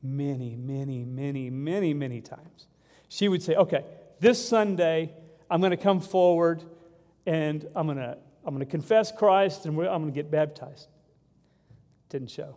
many, 0.03 0.57
many, 0.57 1.05
many, 1.05 1.51
many, 1.51 1.95
many 1.95 2.21
times. 2.21 2.67
She 3.09 3.29
would 3.29 3.43
say, 3.43 3.55
Okay, 3.55 3.85
this 4.21 4.47
Sunday, 4.47 5.13
I'm 5.51 5.61
going 5.61 5.73
to 5.73 5.77
come 5.77 6.01
forward 6.01 6.63
and 7.27 7.67
I'm 7.75 7.87
going 7.87 7.99
to 7.99 8.17
I'm 8.45 8.55
going 8.55 8.65
to 8.65 8.71
confess 8.71 9.13
Christ 9.13 9.67
and 9.67 9.79
I'm 9.79 10.03
going 10.03 10.07
to 10.07 10.11
get 10.13 10.31
baptized. 10.31 10.89
Didn't 12.09 12.31
show. 12.31 12.57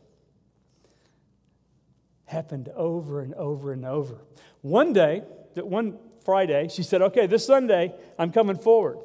Happened 2.26 2.70
over 2.70 3.22
and 3.22 3.34
over 3.36 3.74
and 3.74 3.86
over. 3.86 4.22
One 4.62 4.94
day, 4.94 5.24
that 5.56 5.68
one 5.68 5.98
Friday, 6.24 6.70
she 6.70 6.84
said, 6.84 7.02
Okay, 7.02 7.28
this 7.28 7.46
Sunday, 7.46 7.94
I'm 8.18 8.32
coming 8.32 8.58
forward. 8.58 9.00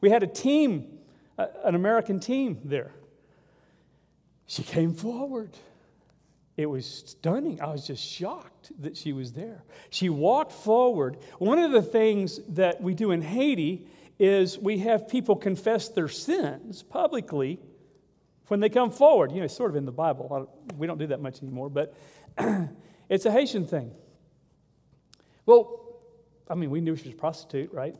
We 0.00 0.10
had 0.10 0.22
a 0.22 0.26
team, 0.26 0.93
an 1.38 1.74
American 1.74 2.20
team 2.20 2.60
there. 2.64 2.92
She 4.46 4.62
came 4.62 4.94
forward. 4.94 5.56
It 6.56 6.66
was 6.66 6.86
stunning. 6.86 7.60
I 7.60 7.66
was 7.66 7.86
just 7.86 8.04
shocked 8.04 8.70
that 8.80 8.96
she 8.96 9.12
was 9.12 9.32
there. 9.32 9.64
She 9.90 10.08
walked 10.08 10.52
forward. 10.52 11.16
One 11.38 11.58
of 11.58 11.72
the 11.72 11.82
things 11.82 12.40
that 12.50 12.80
we 12.80 12.94
do 12.94 13.10
in 13.10 13.22
Haiti 13.22 13.86
is 14.18 14.58
we 14.58 14.78
have 14.78 15.08
people 15.08 15.34
confess 15.34 15.88
their 15.88 16.08
sins 16.08 16.82
publicly 16.82 17.58
when 18.46 18.60
they 18.60 18.68
come 18.68 18.90
forward. 18.90 19.32
You 19.32 19.38
know, 19.38 19.44
it's 19.44 19.56
sort 19.56 19.70
of 19.70 19.76
in 19.76 19.84
the 19.84 19.92
Bible. 19.92 20.48
We 20.76 20.86
don't 20.86 20.98
do 20.98 21.08
that 21.08 21.20
much 21.20 21.42
anymore, 21.42 21.68
but 21.68 21.94
it's 23.08 23.26
a 23.26 23.32
Haitian 23.32 23.66
thing. 23.66 23.90
Well, 25.46 25.80
I 26.48 26.54
mean, 26.54 26.70
we 26.70 26.80
knew 26.80 26.94
she 26.94 27.04
was 27.08 27.14
a 27.14 27.16
prostitute, 27.16 27.72
right? 27.72 27.96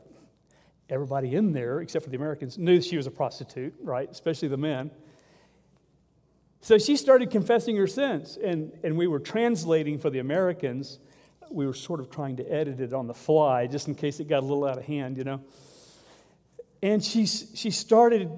Everybody 0.90 1.34
in 1.34 1.52
there, 1.52 1.80
except 1.80 2.04
for 2.04 2.10
the 2.10 2.16
Americans, 2.16 2.58
knew 2.58 2.80
she 2.80 2.96
was 2.96 3.06
a 3.06 3.10
prostitute, 3.10 3.74
right? 3.80 4.10
Especially 4.10 4.48
the 4.48 4.56
men. 4.56 4.90
So 6.60 6.78
she 6.78 6.96
started 6.96 7.30
confessing 7.30 7.76
her 7.76 7.86
sins, 7.86 8.38
and, 8.42 8.72
and 8.82 8.96
we 8.96 9.06
were 9.06 9.20
translating 9.20 9.98
for 9.98 10.10
the 10.10 10.18
Americans. 10.18 10.98
We 11.50 11.66
were 11.66 11.74
sort 11.74 12.00
of 12.00 12.10
trying 12.10 12.36
to 12.36 12.50
edit 12.50 12.80
it 12.80 12.92
on 12.92 13.06
the 13.06 13.14
fly 13.14 13.66
just 13.66 13.88
in 13.88 13.94
case 13.94 14.20
it 14.20 14.28
got 14.28 14.42
a 14.42 14.46
little 14.46 14.64
out 14.64 14.78
of 14.78 14.84
hand, 14.84 15.18
you 15.18 15.24
know. 15.24 15.42
And 16.82 17.02
she, 17.02 17.26
she 17.26 17.70
started 17.70 18.30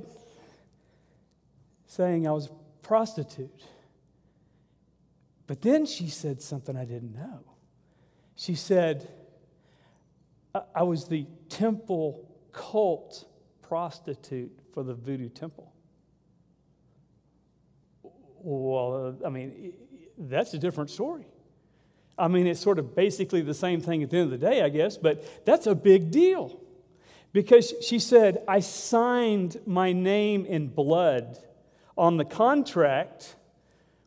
saying, 1.87 2.27
I 2.29 2.33
was 2.33 2.47
a 2.47 2.51
prostitute. 2.83 3.63
But 5.47 5.63
then 5.63 5.87
she 5.87 6.09
said 6.09 6.43
something 6.43 6.77
I 6.77 6.85
didn't 6.85 7.15
know. 7.15 7.41
She 8.35 8.55
said, 8.55 9.09
I, 10.55 10.63
I 10.77 10.83
was 10.83 11.09
the 11.09 11.27
temple 11.49 12.26
cult 12.57 13.27
prostitute 13.63 14.59
for 14.73 14.83
the 14.83 14.95
voodoo 14.95 15.29
temple. 15.29 15.73
Well, 18.03 19.17
I 19.25 19.29
mean, 19.29 19.75
that's 20.19 20.55
a 20.55 20.59
different 20.59 20.91
story. 20.91 21.27
I 22.19 22.29
mean, 22.29 22.47
it's 22.47 22.61
sort 22.61 22.79
of 22.79 22.95
basically 22.95 23.43
the 23.43 23.55
same 23.55 23.81
thing 23.81 24.03
at 24.03 24.11
the 24.11 24.17
end 24.17 24.33
of 24.33 24.41
the 24.41 24.47
day, 24.47 24.63
I 24.63 24.71
guess, 24.71 24.97
but 24.97 25.45
that's 25.45 25.67
a 25.67 25.75
big 25.75 26.11
deal. 26.11 26.59
Because 27.33 27.75
she 27.83 27.99
said, 27.99 28.43
I 28.49 28.61
signed 28.61 29.61
my 29.67 29.93
name 29.93 30.47
in 30.47 30.69
blood 30.69 31.39
on 31.99 32.17
the 32.17 32.25
contract 32.25 33.37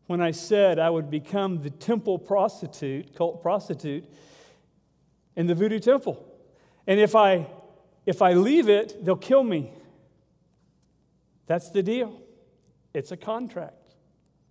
when 0.07 0.21
I 0.21 0.31
said 0.31 0.79
I 0.79 0.89
would 0.89 1.11
become 1.11 1.61
the 1.61 1.69
temple 1.69 2.17
prostitute, 2.17 3.15
cult 3.15 3.43
prostitute, 3.43 4.05
in 5.35 5.45
the 5.45 5.53
voodoo 5.53 5.79
temple. 5.79 6.25
And 6.87 6.99
if 6.99 7.15
I 7.15 7.45
if 8.09 8.23
I 8.23 8.33
leave 8.33 8.69
it, 8.69 9.05
they'll 9.05 9.15
kill 9.15 9.43
me. 9.43 9.71
That's 11.45 11.69
the 11.69 11.83
deal. 11.83 12.19
It's 12.91 13.11
a 13.11 13.17
contract. 13.17 13.93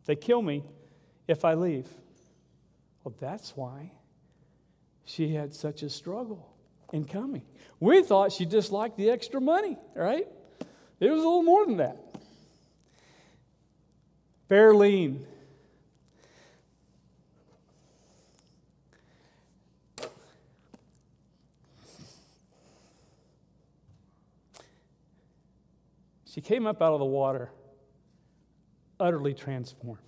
They 0.07 0.14
kill 0.14 0.42
me 0.42 0.62
if 1.27 1.44
I 1.44 1.55
leave. 1.55 1.88
Well, 3.03 3.16
that's 3.18 3.57
why 3.57 3.90
she 5.05 5.35
had 5.35 5.53
such 5.53 5.83
a 5.83 5.90
struggle 5.90 6.55
in 6.92 7.05
coming. 7.05 7.42
We 7.81 8.05
thought 8.05 8.31
she 8.31 8.47
just 8.47 8.71
liked 8.71 8.97
the 8.97 9.11
extra 9.11 9.40
money, 9.40 9.77
right? 9.92 10.29
It 11.01 11.11
was 11.11 11.18
a 11.18 11.27
little 11.27 11.42
more 11.42 11.66
than 11.66 11.79
that. 11.79 11.97
Berlin. 14.47 15.27
She 26.38 26.42
came 26.42 26.68
up 26.68 26.81
out 26.81 26.92
of 26.92 27.01
the 27.01 27.05
water 27.05 27.51
utterly 29.01 29.35
transformed. 29.35 29.98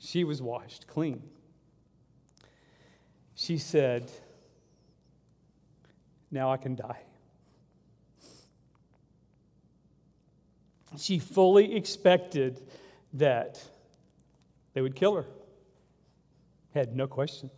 She 0.00 0.24
was 0.24 0.42
washed 0.42 0.88
clean. 0.88 1.22
She 3.36 3.56
said, 3.56 4.10
Now 6.32 6.50
I 6.50 6.56
can 6.56 6.74
die. 6.74 7.02
She 10.98 11.20
fully 11.20 11.76
expected 11.76 12.60
that 13.12 13.62
they 14.72 14.80
would 14.80 14.96
kill 14.96 15.14
her. 15.14 15.26
Had 16.72 16.96
no 16.96 17.06
question. 17.06 17.48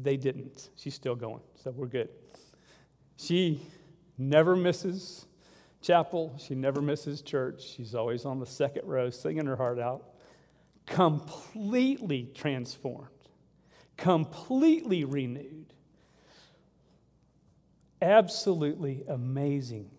They 0.00 0.16
didn't. 0.16 0.70
She's 0.76 0.94
still 0.94 1.16
going, 1.16 1.40
so 1.56 1.70
we're 1.70 1.86
good. 1.86 2.10
She 3.16 3.60
never 4.16 4.54
misses 4.54 5.26
chapel. 5.80 6.36
She 6.38 6.54
never 6.54 6.80
misses 6.80 7.22
church. 7.22 7.62
She's 7.62 7.94
always 7.94 8.24
on 8.24 8.38
the 8.38 8.46
second 8.46 8.86
row 8.86 9.10
singing 9.10 9.46
her 9.46 9.56
heart 9.56 9.78
out 9.78 10.04
completely 10.88 12.30
transformed, 12.34 13.08
completely 13.96 15.04
renewed. 15.04 15.72
Absolutely 18.00 19.04
amazing 19.08 19.90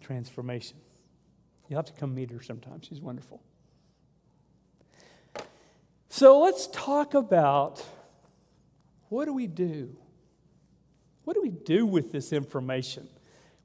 transformation. 0.00 0.76
You'll 1.68 1.78
have 1.78 1.86
to 1.86 1.92
come 1.92 2.14
meet 2.14 2.30
her 2.30 2.42
sometime. 2.42 2.80
She's 2.80 3.00
wonderful. 3.00 3.40
So 6.08 6.40
let's 6.40 6.66
talk 6.68 7.14
about 7.14 7.84
what 9.08 9.26
do 9.26 9.32
we 9.32 9.46
do? 9.46 9.96
What 11.24 11.34
do 11.34 11.42
we 11.42 11.50
do 11.50 11.86
with 11.86 12.12
this 12.12 12.32
information? 12.32 13.08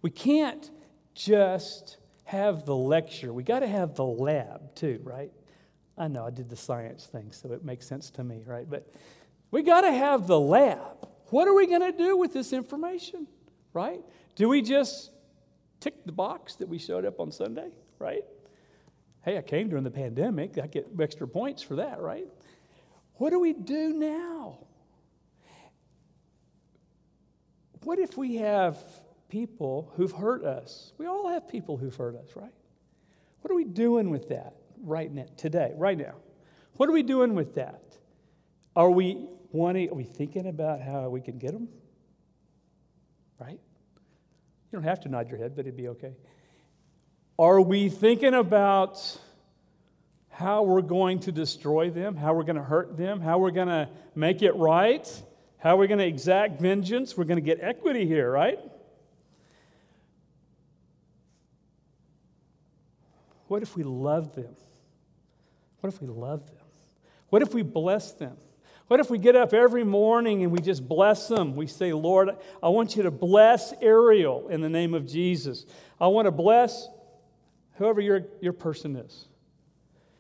We 0.02 0.10
can't 0.10 0.70
just 1.14 1.98
have 2.26 2.66
the 2.66 2.76
lecture, 2.76 3.34
we 3.34 3.44
got 3.44 3.60
to 3.60 3.68
have 3.68 3.96
the 3.96 4.06
lab 4.06 4.74
too, 4.74 5.02
right? 5.04 5.32
I 5.98 6.08
know 6.08 6.26
I 6.26 6.30
did 6.30 6.50
the 6.50 6.56
science 6.56 7.06
thing, 7.06 7.32
so 7.32 7.52
it 7.52 7.64
makes 7.64 7.86
sense 7.86 8.10
to 8.12 8.24
me, 8.24 8.44
right? 8.46 8.68
But 8.70 8.92
we 9.52 9.62
got 9.64 9.82
to 9.82 9.92
have 9.92 10.28
the 10.28 10.40
lab. 10.40 11.08
What 11.26 11.48
are 11.48 11.54
we 11.54 11.68
going 11.68 11.82
to 11.82 11.92
do 11.92 12.18
with 12.18 12.34
this 12.34 12.54
information, 12.54 13.28
right? 13.74 14.02
Do 14.36 14.48
we 14.50 14.62
just 14.62 15.12
tick 15.80 16.06
the 16.06 16.12
box 16.12 16.56
that 16.56 16.68
we 16.68 16.78
showed 16.78 17.06
up 17.06 17.20
on 17.20 17.32
Sunday, 17.32 17.70
right? 18.00 18.24
Hey, 19.24 19.38
I 19.38 19.42
came 19.42 19.70
during 19.70 19.84
the 19.84 19.92
pandemic. 19.92 20.58
I 20.58 20.68
get 20.68 20.88
extra 21.00 21.28
points 21.28 21.62
for 21.62 21.76
that, 21.76 22.00
right? 22.00 22.28
What 23.16 23.30
do 23.32 23.40
we 23.40 23.54
do 23.54 23.94
now? 23.94 24.60
What 27.84 28.00
if 28.00 28.18
we 28.18 28.36
have 28.36 28.78
people 29.30 29.92
who've 29.96 30.12
hurt 30.12 30.44
us? 30.44 30.94
We 30.98 31.08
all 31.08 31.30
have 31.30 31.48
people 31.48 31.78
who've 31.78 31.96
hurt 31.96 32.16
us, 32.16 32.36
right? 32.36 32.54
What 33.42 33.52
are 33.52 33.56
we 33.56 33.64
doing 33.64 34.10
with 34.10 34.30
that 34.30 34.54
right 34.84 35.12
now, 35.12 35.26
today, 35.38 35.74
right 35.76 35.98
now? 35.98 36.16
What 36.74 36.90
are 36.90 36.92
we 36.92 37.04
doing 37.04 37.34
with 37.34 37.56
that? 37.56 37.82
Are 38.76 38.90
we 38.90 39.28
wanting, 39.52 39.90
are 39.90 39.96
we 39.96 40.04
thinking 40.04 40.48
about 40.48 40.82
how 40.82 41.10
we 41.10 41.22
can 41.22 41.38
get 41.38 41.54
them? 41.54 41.70
Right? 43.40 43.60
You 44.72 44.80
don't 44.80 44.84
have 44.84 45.02
to 45.02 45.10
nod 45.10 45.30
your 45.30 45.40
head, 45.40 45.56
but 45.56 45.62
it'd 45.62 45.76
be 45.76 45.90
okay. 45.90 46.14
Are 47.40 47.60
we 47.60 47.90
thinking 47.90 48.34
about 48.34 49.20
how 50.30 50.64
we're 50.64 50.82
going 50.82 51.20
to 51.22 51.32
destroy 51.32 51.90
them, 51.90 52.16
how 52.16 52.34
we're 52.34 52.44
going 52.44 52.56
to 52.56 52.64
hurt 52.64 52.96
them, 52.98 53.20
how 53.20 53.40
we're 53.40 53.52
going 53.52 53.68
to 53.68 53.90
make 54.16 54.42
it 54.42 54.56
right, 54.56 55.24
how 55.62 55.76
are 55.76 55.78
we're 55.78 55.88
going 55.88 56.00
to 56.00 56.08
exact 56.08 56.60
vengeance? 56.60 57.16
We're 57.16 57.26
going 57.26 57.38
to 57.38 57.46
get 57.46 57.60
equity 57.62 58.08
here, 58.08 58.32
right? 58.32 58.58
What 63.48 63.62
if 63.62 63.76
we 63.76 63.84
love 63.84 64.34
them? 64.34 64.56
What 65.82 65.94
if 65.94 66.02
we 66.02 66.08
love 66.08 66.48
them? 66.48 66.66
What 67.30 67.44
if 67.44 67.54
we 67.54 67.62
bless 67.62 68.12
them? 68.14 68.38
What 68.88 69.00
if 69.00 69.12
we 69.12 69.20
get 69.20 69.36
up 69.36 69.54
every 69.54 69.84
morning 69.84 70.42
and 70.42 70.52
we 70.52 70.60
just 70.60 70.88
bless 70.88 71.28
them? 71.28 71.56
We 71.56 71.68
say, 71.68 71.94
Lord, 71.94 72.32
I 72.64 72.70
want 72.70 72.96
you 72.96 73.04
to 73.04 73.12
bless 73.12 73.72
Ariel 73.82 74.48
in 74.48 74.62
the 74.62 74.70
name 74.70 74.96
of 74.96 75.06
Jesus. 75.06 75.66
I 76.00 76.08
want 76.08 76.26
to 76.26 76.32
bless 76.32 76.88
whoever 77.76 78.02
your, 78.02 78.24
your 78.42 78.54
person 78.54 78.96
is 78.96 79.28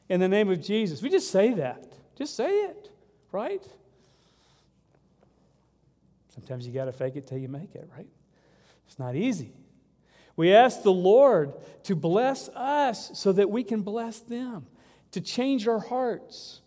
in 0.08 0.19
the 0.19 0.27
name 0.27 0.51
of 0.51 0.62
Jesus. 0.62 1.01
We 1.01 1.10
just 1.10 1.32
say 1.32 1.56
that. 1.56 1.91
Just 2.15 2.36
say 2.36 2.49
it, 2.49 2.91
right? 3.32 3.65
Sometimes 6.34 6.65
you 6.65 6.74
got 6.74 6.86
to 6.86 6.91
fake 6.91 7.15
it 7.15 7.28
till 7.28 7.38
you 7.38 7.48
make 7.48 7.76
it, 7.76 7.89
right? 7.96 8.08
It's 8.88 8.98
not 8.98 9.15
easy. 9.15 9.54
We 10.36 10.54
ask 10.54 10.82
the 10.82 10.91
Lord 10.91 11.54
to 11.84 11.96
bless 11.96 12.50
us 12.50 13.12
so 13.20 13.32
that 13.34 13.50
we 13.50 13.63
can 13.63 13.82
bless 13.82 14.20
them, 14.20 14.65
to 15.12 15.22
change 15.22 15.67
our 15.67 15.80
hearts 15.80 16.62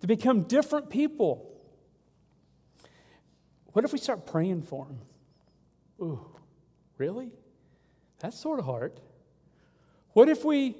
to 0.00 0.06
become 0.06 0.42
different 0.42 0.90
people. 0.90 1.44
What 3.72 3.84
if 3.84 3.92
we 3.92 3.98
start 3.98 4.26
praying 4.26 4.62
for 4.62 4.86
them? 4.86 4.98
Ooh, 6.00 6.24
really? 6.96 7.30
That's 8.20 8.38
sort 8.38 8.58
of 8.58 8.64
hard. 8.64 9.00
What 10.12 10.28
if 10.28 10.44
we, 10.44 10.76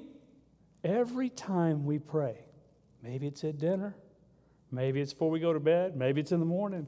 every 0.83 1.29
time 1.29 1.85
we 1.85 1.99
pray, 1.99 2.37
maybe 3.03 3.27
it's 3.27 3.43
at 3.43 3.57
dinner, 3.57 3.95
maybe 4.71 5.01
it's 5.01 5.13
before 5.13 5.29
we 5.29 5.39
go 5.39 5.53
to 5.53 5.59
bed, 5.59 5.95
maybe 5.95 6.21
it's 6.21 6.31
in 6.31 6.39
the 6.39 6.45
morning, 6.45 6.87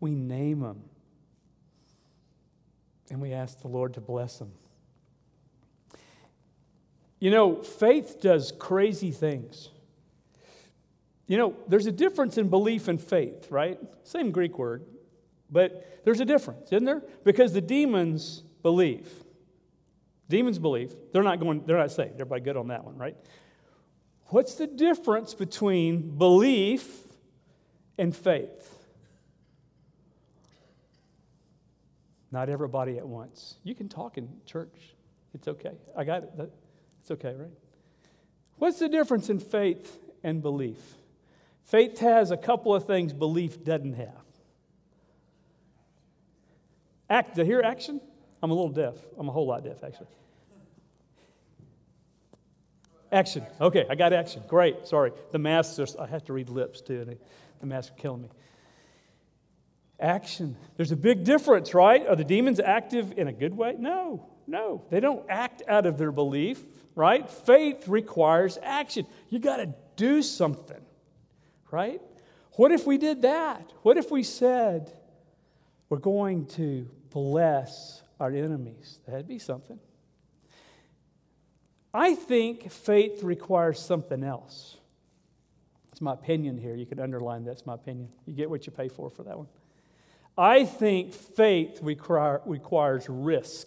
we 0.00 0.14
name 0.14 0.60
them 0.60 0.82
and 3.10 3.20
we 3.20 3.32
ask 3.32 3.60
the 3.60 3.68
Lord 3.68 3.94
to 3.94 4.00
bless 4.00 4.38
them. 4.38 4.52
You 7.20 7.30
know, 7.30 7.62
faith 7.62 8.20
does 8.20 8.52
crazy 8.58 9.10
things. 9.10 9.70
You 11.26 11.36
know, 11.36 11.56
there's 11.66 11.86
a 11.86 11.92
difference 11.92 12.38
in 12.38 12.48
belief 12.48 12.88
and 12.88 13.00
faith, 13.00 13.50
right? 13.50 13.78
Same 14.04 14.30
Greek 14.30 14.58
word, 14.58 14.84
but 15.50 16.00
there's 16.04 16.20
a 16.20 16.24
difference, 16.24 16.72
isn't 16.72 16.84
there? 16.84 17.02
Because 17.24 17.52
the 17.52 17.60
demons 17.60 18.42
believe. 18.62 19.08
Demons 20.28 20.58
believe. 20.58 20.94
They're 21.12 21.22
not 21.22 21.40
going, 21.40 21.64
they're 21.66 21.78
not 21.78 21.90
saved. 21.90 22.14
Everybody 22.14 22.42
good 22.42 22.56
on 22.56 22.68
that 22.68 22.84
one, 22.84 22.96
right? 22.96 23.16
What's 24.26 24.54
the 24.54 24.66
difference 24.66 25.34
between 25.34 26.16
belief 26.16 26.86
and 27.96 28.14
faith? 28.14 28.77
Not 32.30 32.48
everybody 32.48 32.98
at 32.98 33.06
once. 33.06 33.56
You 33.64 33.74
can 33.74 33.88
talk 33.88 34.18
in 34.18 34.28
church. 34.44 34.94
It's 35.34 35.48
okay. 35.48 35.76
I 35.96 36.04
got 36.04 36.24
it. 36.24 36.52
It's 37.00 37.10
okay, 37.10 37.34
right? 37.34 37.50
What's 38.56 38.78
the 38.78 38.88
difference 38.88 39.30
in 39.30 39.38
faith 39.38 39.98
and 40.22 40.42
belief? 40.42 40.78
Faith 41.64 41.98
has 42.00 42.30
a 42.30 42.36
couple 42.36 42.74
of 42.74 42.86
things 42.86 43.12
belief 43.12 43.64
doesn't 43.64 43.94
have. 43.94 44.24
Act, 47.10 47.36
to 47.36 47.44
hear 47.44 47.62
action? 47.62 48.00
I'm 48.42 48.50
a 48.50 48.54
little 48.54 48.70
deaf. 48.70 48.94
I'm 49.18 49.28
a 49.28 49.32
whole 49.32 49.46
lot 49.46 49.64
deaf, 49.64 49.82
actually. 49.82 50.08
Action. 53.10 53.46
Okay, 53.60 53.86
I 53.88 53.94
got 53.94 54.12
action. 54.12 54.42
Great. 54.46 54.86
Sorry. 54.86 55.12
The 55.30 55.38
masks 55.38 55.78
are, 55.78 56.02
I 56.02 56.06
have 56.06 56.24
to 56.24 56.34
read 56.34 56.50
lips 56.50 56.82
too. 56.82 57.16
The 57.60 57.66
masks 57.66 57.90
are 57.90 58.00
killing 58.00 58.22
me. 58.22 58.28
Action. 60.00 60.56
There's 60.76 60.92
a 60.92 60.96
big 60.96 61.24
difference, 61.24 61.74
right? 61.74 62.06
Are 62.06 62.16
the 62.16 62.24
demons 62.24 62.60
active 62.60 63.14
in 63.16 63.28
a 63.28 63.32
good 63.32 63.56
way? 63.56 63.74
No, 63.78 64.28
no. 64.46 64.84
They 64.90 65.00
don't 65.00 65.24
act 65.28 65.62
out 65.66 65.86
of 65.86 65.98
their 65.98 66.12
belief, 66.12 66.60
right? 66.94 67.28
Faith 67.28 67.88
requires 67.88 68.58
action. 68.62 69.06
You 69.28 69.38
got 69.38 69.56
to 69.56 69.74
do 69.96 70.22
something 70.22 70.80
right? 71.70 72.00
What 72.52 72.72
if 72.72 72.86
we 72.86 72.98
did 72.98 73.22
that? 73.22 73.72
What 73.82 73.96
if 73.96 74.10
we 74.10 74.22
said, 74.22 74.92
we're 75.88 75.98
going 75.98 76.46
to 76.46 76.88
bless 77.10 78.02
our 78.18 78.30
enemies? 78.30 78.98
That'd 79.06 79.28
be 79.28 79.38
something. 79.38 79.78
I 81.94 82.14
think 82.14 82.70
faith 82.70 83.22
requires 83.22 83.80
something 83.80 84.22
else. 84.22 84.76
It's 85.90 86.00
my 86.00 86.12
opinion 86.12 86.58
here. 86.58 86.74
You 86.74 86.86
can 86.86 87.00
underline 87.00 87.44
that's 87.44 87.66
my 87.66 87.74
opinion. 87.74 88.08
You 88.26 88.34
get 88.34 88.50
what 88.50 88.66
you 88.66 88.72
pay 88.72 88.88
for 88.88 89.08
for 89.10 89.22
that 89.24 89.36
one. 89.36 89.48
I 90.38 90.64
think 90.64 91.12
faith 91.12 91.80
require, 91.82 92.40
requires 92.46 93.08
risk. 93.08 93.66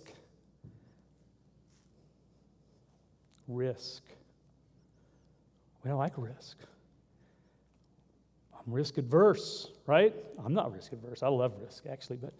Risk. 3.50 4.02
We 5.84 5.90
don't 5.90 6.00
like 6.00 6.14
risk. 6.16 6.58
I'm 8.54 8.74
risk 8.74 8.98
adverse, 8.98 9.70
right? 9.86 10.16
I'm 10.46 10.54
not 10.54 10.72
risk 10.72 10.94
adverse. 10.94 11.24
I 11.24 11.28
love 11.28 11.54
risk, 11.62 11.84
actually, 11.92 12.18
but 12.18 12.34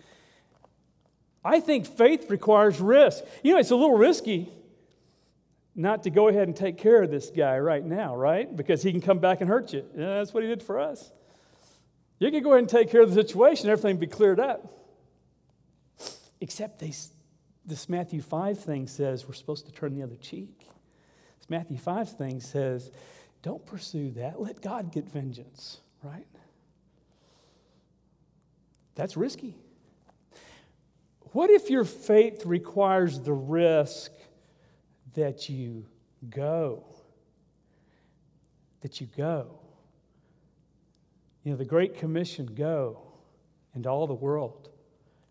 I 1.44 1.60
think 1.60 1.86
faith 1.86 2.30
requires 2.30 2.80
risk. 2.80 3.26
You 3.44 3.54
know, 3.54 3.60
it's 3.60 3.72
a 3.72 3.76
little 3.76 3.98
risky 3.98 4.50
not 5.76 6.04
to 6.04 6.10
go 6.10 6.30
ahead 6.30 6.48
and 6.48 6.56
take 6.56 6.78
care 6.78 7.04
of 7.04 7.12
this 7.12 7.32
guy 7.32 7.60
right 7.60 7.84
now, 7.84 8.16
right? 8.16 8.56
Because 8.56 8.82
he 8.82 8.92
can 8.92 9.02
come 9.02 9.20
back 9.20 9.42
and 9.42 9.50
hurt 9.50 9.74
you. 9.74 9.86
Yeah, 9.98 10.20
that's 10.20 10.34
what 10.34 10.44
he 10.44 10.50
did 10.50 10.64
for 10.64 10.80
us. 10.80 11.12
You 12.26 12.32
can 12.32 12.44
go 12.44 12.52
ahead 12.52 12.60
and 12.60 12.70
take 12.70 12.92
care 12.92 13.02
of 13.02 13.14
the 13.14 13.22
situation, 13.22 13.70
everything 13.70 13.98
be 13.98 14.08
cleared 14.08 14.40
up. 14.40 14.78
Except 16.40 16.80
they, 16.80 16.94
this 17.66 17.90
Matthew 17.90 18.22
5 18.22 18.60
thing 18.60 18.88
says 18.88 19.28
we're 19.28 19.34
supposed 19.34 19.66
to 19.66 19.72
turn 19.72 19.96
the 19.96 20.04
other 20.04 20.16
cheek. 20.16 20.60
This 21.40 21.50
Matthew 21.50 21.78
5 21.78 22.18
thing 22.18 22.40
says, 22.40 22.92
don't 23.42 23.66
pursue 23.66 24.12
that. 24.12 24.40
Let 24.40 24.62
God 24.62 24.92
get 24.92 25.10
vengeance 25.10 25.80
right? 26.04 26.26
That's 28.96 29.16
risky. 29.16 29.56
What 31.32 31.50
if 31.50 31.70
your 31.70 31.86
faith 31.86 32.46
requires 32.46 33.20
the 33.20 33.34
risk 33.34 34.12
that 35.14 35.50
you 35.50 35.86
go? 36.30 36.84
That 38.82 39.00
you 39.00 39.08
go. 39.16 39.61
You 41.44 41.52
know, 41.52 41.58
the 41.58 41.66
Great 41.66 41.98
Commission 41.98 42.46
go 42.46 43.02
into 43.74 43.90
all 43.90 44.08
the 44.08 44.14
world 44.14 44.70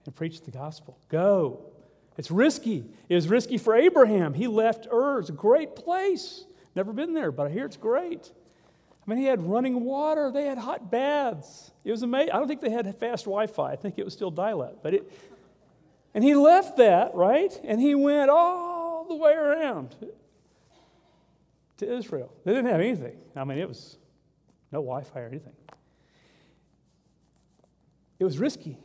and 0.04 0.14
preach 0.14 0.42
the 0.42 0.50
gospel. 0.50 0.98
Go. 1.08 1.60
It's 2.16 2.30
risky. 2.30 2.84
It 3.08 3.14
was 3.14 3.28
risky 3.28 3.58
for 3.58 3.74
Abraham. 3.74 4.34
He 4.34 4.46
left 4.46 4.88
Ur. 4.92 5.20
It's 5.20 5.28
a 5.28 5.32
great 5.32 5.76
place. 5.76 6.44
Never 6.74 6.92
been 6.92 7.14
there, 7.14 7.30
but 7.30 7.46
I 7.46 7.50
hear 7.50 7.64
it's 7.64 7.76
great. 7.76 8.32
I 9.06 9.10
mean, 9.10 9.18
he 9.18 9.24
had 9.24 9.42
running 9.42 9.84
water. 9.84 10.30
They 10.30 10.44
had 10.44 10.58
hot 10.58 10.90
baths. 10.90 11.70
It 11.84 11.90
was 11.90 12.02
amazing. 12.02 12.32
I 12.32 12.38
don't 12.38 12.48
think 12.48 12.60
they 12.60 12.70
had 12.70 12.84
fast 12.98 13.24
Wi-Fi. 13.24 13.72
I 13.72 13.76
think 13.76 13.98
it 13.98 14.04
was 14.04 14.12
still 14.12 14.30
dial-up. 14.30 14.82
But 14.82 14.94
it, 14.94 15.12
and 16.14 16.22
he 16.24 16.34
left 16.34 16.76
that 16.78 17.14
right, 17.14 17.58
and 17.64 17.80
he 17.80 17.94
went 17.94 18.30
all 18.30 19.04
the 19.08 19.14
way 19.14 19.32
around 19.32 19.94
to 21.78 21.96
Israel. 21.96 22.32
They 22.44 22.52
didn't 22.52 22.70
have 22.70 22.80
anything. 22.80 23.16
I 23.34 23.44
mean, 23.44 23.58
it 23.58 23.68
was 23.68 23.96
no 24.70 24.80
Wi-Fi 24.80 25.20
or 25.20 25.26
anything. 25.26 25.54
It 28.20 28.24
was 28.24 28.38
risky. 28.38 28.78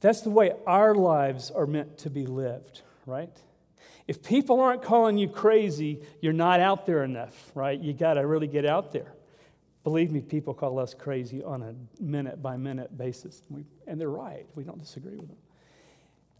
That's 0.00 0.20
the 0.20 0.30
way 0.30 0.52
our 0.66 0.94
lives 0.94 1.50
are 1.50 1.66
meant 1.66 1.98
to 1.98 2.10
be 2.10 2.26
lived, 2.26 2.82
right? 3.06 3.36
If 4.06 4.22
people 4.22 4.60
aren't 4.60 4.82
calling 4.82 5.18
you 5.18 5.28
crazy, 5.28 6.00
you're 6.20 6.32
not 6.32 6.60
out 6.60 6.86
there 6.86 7.02
enough, 7.02 7.50
right? 7.54 7.78
You 7.80 7.92
got 7.92 8.14
to 8.14 8.26
really 8.26 8.46
get 8.46 8.66
out 8.66 8.92
there. 8.92 9.14
Believe 9.82 10.12
me, 10.12 10.20
people 10.20 10.52
call 10.52 10.78
us 10.78 10.94
crazy 10.94 11.42
on 11.42 11.62
a 11.62 11.74
minute 12.02 12.42
by 12.42 12.56
minute 12.56 12.96
basis. 12.96 13.42
and 13.86 14.00
they're 14.00 14.10
right. 14.10 14.46
We 14.54 14.62
don't 14.64 14.78
disagree 14.78 15.16
with 15.16 15.28
them. 15.28 15.38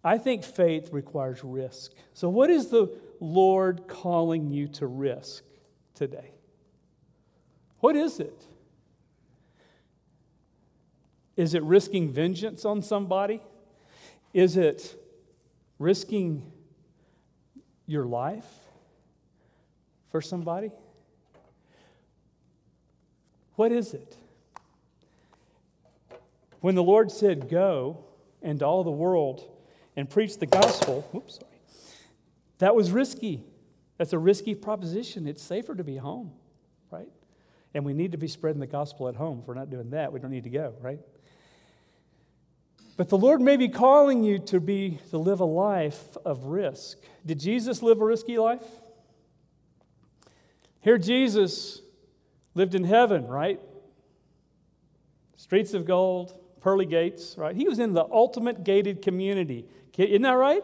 I 0.05 0.19
think 0.19 0.45
faith 0.45 0.91
requires 0.93 1.43
risk. 1.43 1.93
So, 2.15 2.29
what 2.29 2.51
is 2.51 2.69
the 2.69 2.99
Lord 3.19 3.87
calling 3.87 4.51
you 4.51 4.69
to 4.69 4.87
risk 4.87 5.45
today? 5.95 6.33
What 7.81 7.97
is 7.97 8.21
it? 8.21 8.47
Is 11.41 11.55
it 11.55 11.63
risking 11.63 12.13
vengeance 12.13 12.67
on 12.67 12.83
somebody? 12.83 13.41
Is 14.35 14.59
it 14.59 14.95
risking 15.79 16.53
your 17.87 18.05
life 18.05 18.45
for 20.11 20.21
somebody? 20.21 20.71
What 23.57 23.73
is 23.73 23.95
it? 23.95 24.19
When 26.61 26.75
the 26.75 26.83
Lord 26.83 27.11
said, 27.11 27.49
Go 27.49 28.05
into 28.43 28.67
all 28.67 28.85
the 28.85 28.91
world 28.91 29.43
and 29.97 30.11
preach 30.11 30.37
the 30.37 30.45
gospel, 30.45 31.09
whoops, 31.11 31.37
sorry, 31.37 31.59
that 32.59 32.77
was 32.77 32.93
risky. 32.93 33.45
That's 33.97 34.13
a 34.13 34.19
risky 34.19 34.55
proposition. 34.55 35.27
It's 35.27 35.43
safer 35.43 35.75
to 35.75 35.85
be 35.85 35.97
home, 35.97 36.33
right? 36.91 37.09
And 37.73 37.87
we 37.87 37.95
need 37.95 38.13
to 38.13 38.19
be 38.19 38.29
spreading 38.29 38.61
the 38.61 38.67
gospel 38.67 39.09
at 39.09 39.17
home. 39.17 39.39
If 39.41 39.49
we're 39.49 39.55
not 39.55 39.71
doing 39.71 39.89
that, 39.93 40.13
we 40.13 40.21
don't 40.21 40.33
need 40.33 40.45
to 40.45 40.51
go, 40.51 40.75
right? 40.83 41.01
But 43.01 43.09
the 43.09 43.17
Lord 43.17 43.41
may 43.41 43.57
be 43.57 43.71
calling 43.71 44.25
you 44.25 44.39
to 44.41 44.61
be 44.61 44.99
to 45.09 45.17
live 45.17 45.41
a 45.41 45.47
life 45.47 46.19
of 46.23 46.45
risk. 46.45 46.99
Did 47.25 47.41
Jesus 47.41 47.83
live 47.83 47.99
a 48.03 48.05
risky 48.05 48.37
life? 48.37 48.67
Here 50.83 50.99
Jesus 50.99 51.81
lived 52.55 52.75
in 52.75 52.85
heaven, 52.85 53.27
right? 53.27 53.59
Streets 55.37 55.73
of 55.73 55.87
gold, 55.87 56.35
pearly 56.61 56.85
gates, 56.85 57.37
right? 57.39 57.57
He 57.57 57.67
was 57.67 57.79
in 57.79 57.95
the 57.95 58.05
ultimate 58.05 58.65
gated 58.65 59.01
community. 59.01 59.65
Isn't 59.97 60.21
that 60.21 60.33
right? 60.33 60.63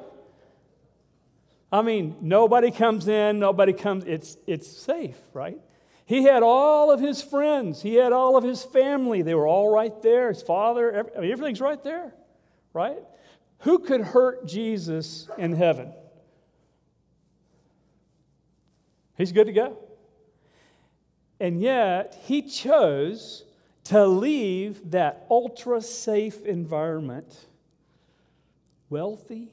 I 1.73 1.81
mean, 1.81 2.17
nobody 2.21 2.71
comes 2.71 3.09
in, 3.09 3.39
nobody 3.39 3.73
comes, 3.73 4.05
it's, 4.05 4.37
it's 4.47 4.69
safe, 4.69 5.17
right? 5.33 5.59
He 6.05 6.25
had 6.25 6.43
all 6.43 6.91
of 6.93 7.01
his 7.01 7.23
friends, 7.23 7.81
he 7.81 7.95
had 7.95 8.13
all 8.13 8.37
of 8.37 8.45
his 8.45 8.63
family. 8.63 9.23
They 9.23 9.35
were 9.35 9.49
all 9.49 9.73
right 9.73 10.03
there. 10.03 10.29
His 10.29 10.43
father, 10.43 11.11
everything's 11.17 11.63
right 11.63 11.83
there, 11.83 12.13
right? 12.77 13.03
Who 13.61 13.79
could 13.79 14.03
hurt 14.03 14.47
Jesus 14.47 15.29
in 15.39 15.55
heaven? 15.55 15.93
He's 19.17 19.33
good 19.33 19.47
to 19.47 19.53
go. 19.53 19.79
And 21.41 21.61
yet, 21.61 22.19
he 22.25 22.43
chose 22.43 23.45
to 23.85 24.07
leave 24.07 24.91
that 24.91 25.27
ultra 25.31 25.81
safe 25.81 26.45
environment, 26.45 27.47
wealthy, 28.91 29.49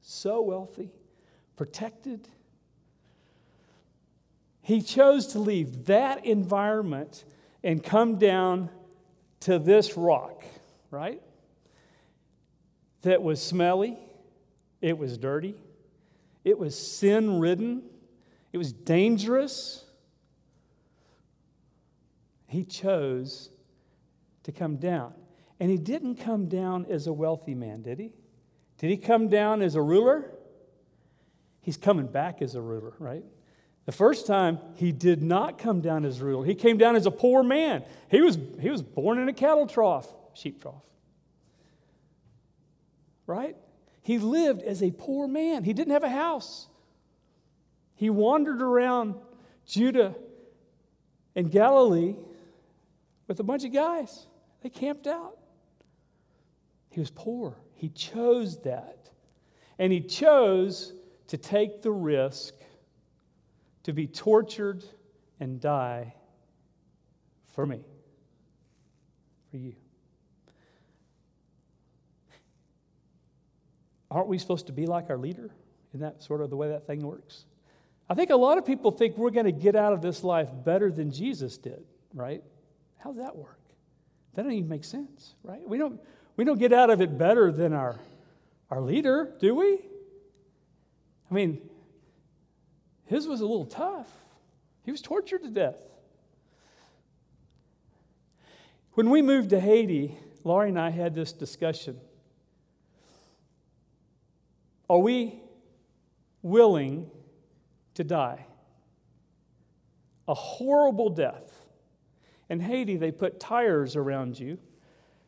so 0.00 0.40
wealthy, 0.40 0.90
protected 1.56 2.28
he 4.62 4.80
chose 4.80 5.26
to 5.28 5.40
leave 5.40 5.86
that 5.86 6.24
environment 6.24 7.24
and 7.64 7.82
come 7.82 8.18
down 8.18 8.70
to 9.40 9.58
this 9.58 9.96
rock, 9.96 10.44
right? 10.90 11.20
That 13.02 13.22
was 13.22 13.42
smelly, 13.42 13.98
it 14.80 14.96
was 14.96 15.18
dirty, 15.18 15.54
it 16.44 16.58
was 16.58 16.78
sin 16.78 17.40
ridden, 17.40 17.82
it 18.52 18.58
was 18.58 18.72
dangerous. 18.72 19.84
He 22.46 22.64
chose 22.64 23.50
to 24.42 24.52
come 24.52 24.76
down. 24.76 25.14
And 25.58 25.70
he 25.70 25.78
didn't 25.78 26.16
come 26.16 26.48
down 26.48 26.86
as 26.90 27.06
a 27.06 27.12
wealthy 27.12 27.54
man, 27.54 27.82
did 27.82 27.98
he? 27.98 28.12
Did 28.78 28.90
he 28.90 28.96
come 28.96 29.28
down 29.28 29.62
as 29.62 29.74
a 29.74 29.80
ruler? 29.80 30.30
He's 31.60 31.76
coming 31.76 32.08
back 32.08 32.42
as 32.42 32.54
a 32.54 32.60
ruler, 32.60 32.92
right? 32.98 33.24
The 33.86 33.92
first 33.92 34.26
time, 34.26 34.58
he 34.74 34.92
did 34.92 35.22
not 35.22 35.58
come 35.58 35.80
down 35.80 36.04
as 36.04 36.20
a 36.20 36.24
ruler. 36.24 36.44
He 36.44 36.54
came 36.54 36.78
down 36.78 36.94
as 36.96 37.06
a 37.06 37.10
poor 37.10 37.42
man. 37.42 37.84
He 38.10 38.20
was, 38.20 38.38
he 38.60 38.70
was 38.70 38.82
born 38.82 39.18
in 39.18 39.28
a 39.28 39.32
cattle 39.32 39.66
trough, 39.66 40.12
sheep 40.34 40.60
trough. 40.60 40.82
Right? 43.26 43.56
He 44.02 44.18
lived 44.18 44.62
as 44.62 44.82
a 44.82 44.90
poor 44.90 45.28
man. 45.28 45.64
He 45.64 45.72
didn't 45.72 45.92
have 45.92 46.02
a 46.02 46.10
house. 46.10 46.66
He 47.94 48.10
wandered 48.10 48.60
around 48.60 49.14
Judah 49.66 50.14
and 51.36 51.50
Galilee 51.50 52.16
with 53.28 53.38
a 53.40 53.44
bunch 53.44 53.64
of 53.64 53.72
guys. 53.72 54.26
They 54.62 54.70
camped 54.70 55.06
out. 55.06 55.38
He 56.90 57.00
was 57.00 57.10
poor. 57.10 57.56
He 57.74 57.88
chose 57.88 58.60
that. 58.62 59.10
And 59.78 59.92
he 59.92 60.00
chose 60.00 60.92
to 61.28 61.38
take 61.38 61.82
the 61.82 61.92
risk 61.92 62.54
to 63.84 63.92
be 63.92 64.06
tortured 64.06 64.84
and 65.40 65.60
die 65.60 66.14
for 67.52 67.66
me, 67.66 67.80
for 69.50 69.56
you. 69.56 69.74
Aren't 74.12 74.28
we 74.28 74.38
supposed 74.38 74.66
to 74.66 74.72
be 74.72 74.86
like 74.86 75.08
our 75.08 75.16
leader? 75.16 75.50
Isn't 75.90 76.00
that 76.00 76.22
sort 76.22 76.42
of 76.42 76.50
the 76.50 76.56
way 76.56 76.68
that 76.68 76.86
thing 76.86 77.00
works? 77.00 77.46
I 78.10 78.14
think 78.14 78.28
a 78.28 78.36
lot 78.36 78.58
of 78.58 78.66
people 78.66 78.90
think 78.90 79.16
we're 79.16 79.30
going 79.30 79.46
to 79.46 79.52
get 79.52 79.74
out 79.74 79.94
of 79.94 80.02
this 80.02 80.22
life 80.22 80.50
better 80.64 80.92
than 80.92 81.10
Jesus 81.10 81.56
did, 81.56 81.82
right? 82.12 82.42
How's 82.98 83.16
that 83.16 83.34
work? 83.34 83.58
That 84.34 84.42
doesn't 84.42 84.56
even 84.56 84.68
make 84.68 84.84
sense, 84.84 85.34
right? 85.42 85.66
We 85.66 85.78
don't, 85.78 85.98
we 86.36 86.44
don't 86.44 86.58
get 86.58 86.74
out 86.74 86.90
of 86.90 87.00
it 87.00 87.16
better 87.16 87.50
than 87.50 87.72
our, 87.72 87.98
our 88.70 88.82
leader, 88.82 89.32
do 89.40 89.54
we? 89.54 89.78
I 91.30 91.34
mean, 91.34 91.62
his 93.06 93.26
was 93.26 93.40
a 93.40 93.46
little 93.46 93.64
tough. 93.64 94.10
He 94.84 94.90
was 94.90 95.00
tortured 95.00 95.42
to 95.42 95.48
death. 95.48 95.80
When 98.92 99.08
we 99.08 99.22
moved 99.22 99.50
to 99.50 99.60
Haiti, 99.60 100.18
Laurie 100.44 100.68
and 100.68 100.78
I 100.78 100.90
had 100.90 101.14
this 101.14 101.32
discussion. 101.32 101.98
Are 104.88 104.98
we 104.98 105.40
willing 106.42 107.10
to 107.94 108.04
die? 108.04 108.46
A 110.28 110.34
horrible 110.34 111.10
death. 111.10 111.66
In 112.48 112.60
Haiti, 112.60 112.96
they 112.96 113.10
put 113.10 113.40
tires 113.40 113.96
around 113.96 114.38
you 114.38 114.58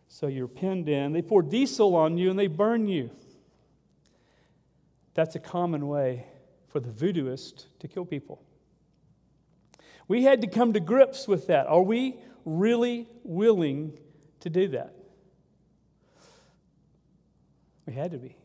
so 0.09 0.27
you're 0.27 0.49
pinned 0.49 0.89
in. 0.89 1.13
They 1.13 1.23
pour 1.23 1.43
diesel 1.43 1.97
on 1.97 2.19
you 2.19 2.31
and 2.31 2.39
they 2.39 2.47
burn 2.47 2.87
you. 2.87 3.11
That's 5.15 5.35
a 5.35 5.41
common 5.41 5.89
way 5.89 6.27
for 6.69 6.81
the 6.81 6.91
voodooist 6.91 7.67
to 7.81 7.89
kill 7.89 8.05
people. 8.05 8.43
We 10.07 10.25
had 10.25 10.41
to 10.43 10.47
come 10.47 10.73
to 10.75 10.81
grips 10.81 11.27
with 11.27 11.47
that. 11.47 11.67
Are 11.67 11.83
we 11.83 12.17
really 12.45 13.09
willing 13.23 13.99
to 14.41 14.51
do 14.51 14.69
that? 14.69 14.95
We 17.87 17.95
had 17.95 18.11
to 18.11 18.19
be. 18.19 18.37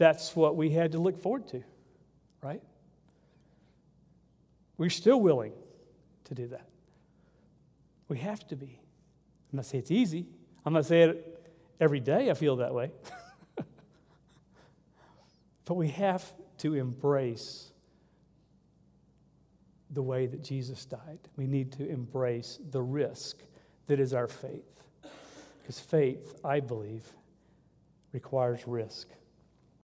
That's 0.00 0.34
what 0.34 0.56
we 0.56 0.70
had 0.70 0.92
to 0.92 0.98
look 0.98 1.18
forward 1.18 1.46
to, 1.48 1.62
right? 2.42 2.62
We're 4.78 4.88
still 4.88 5.20
willing 5.20 5.52
to 6.24 6.34
do 6.34 6.46
that. 6.46 6.66
We 8.08 8.16
have 8.16 8.48
to 8.48 8.56
be. 8.56 8.80
I'm 9.52 9.56
not 9.58 9.66
saying 9.66 9.82
it's 9.82 9.90
easy. 9.90 10.24
I'm 10.64 10.72
not 10.72 10.86
saying 10.86 11.10
it 11.10 11.50
every 11.78 12.00
day 12.00 12.30
I 12.30 12.34
feel 12.34 12.56
that 12.56 12.72
way. 12.72 12.92
but 15.66 15.74
we 15.74 15.88
have 15.88 16.24
to 16.58 16.76
embrace 16.76 17.70
the 19.90 20.00
way 20.00 20.24
that 20.24 20.42
Jesus 20.42 20.86
died. 20.86 21.18
We 21.36 21.46
need 21.46 21.72
to 21.72 21.86
embrace 21.86 22.58
the 22.70 22.80
risk 22.80 23.36
that 23.86 24.00
is 24.00 24.14
our 24.14 24.28
faith. 24.28 24.82
Because 25.60 25.78
faith, 25.78 26.40
I 26.42 26.60
believe, 26.60 27.06
requires 28.14 28.66
risk. 28.66 29.10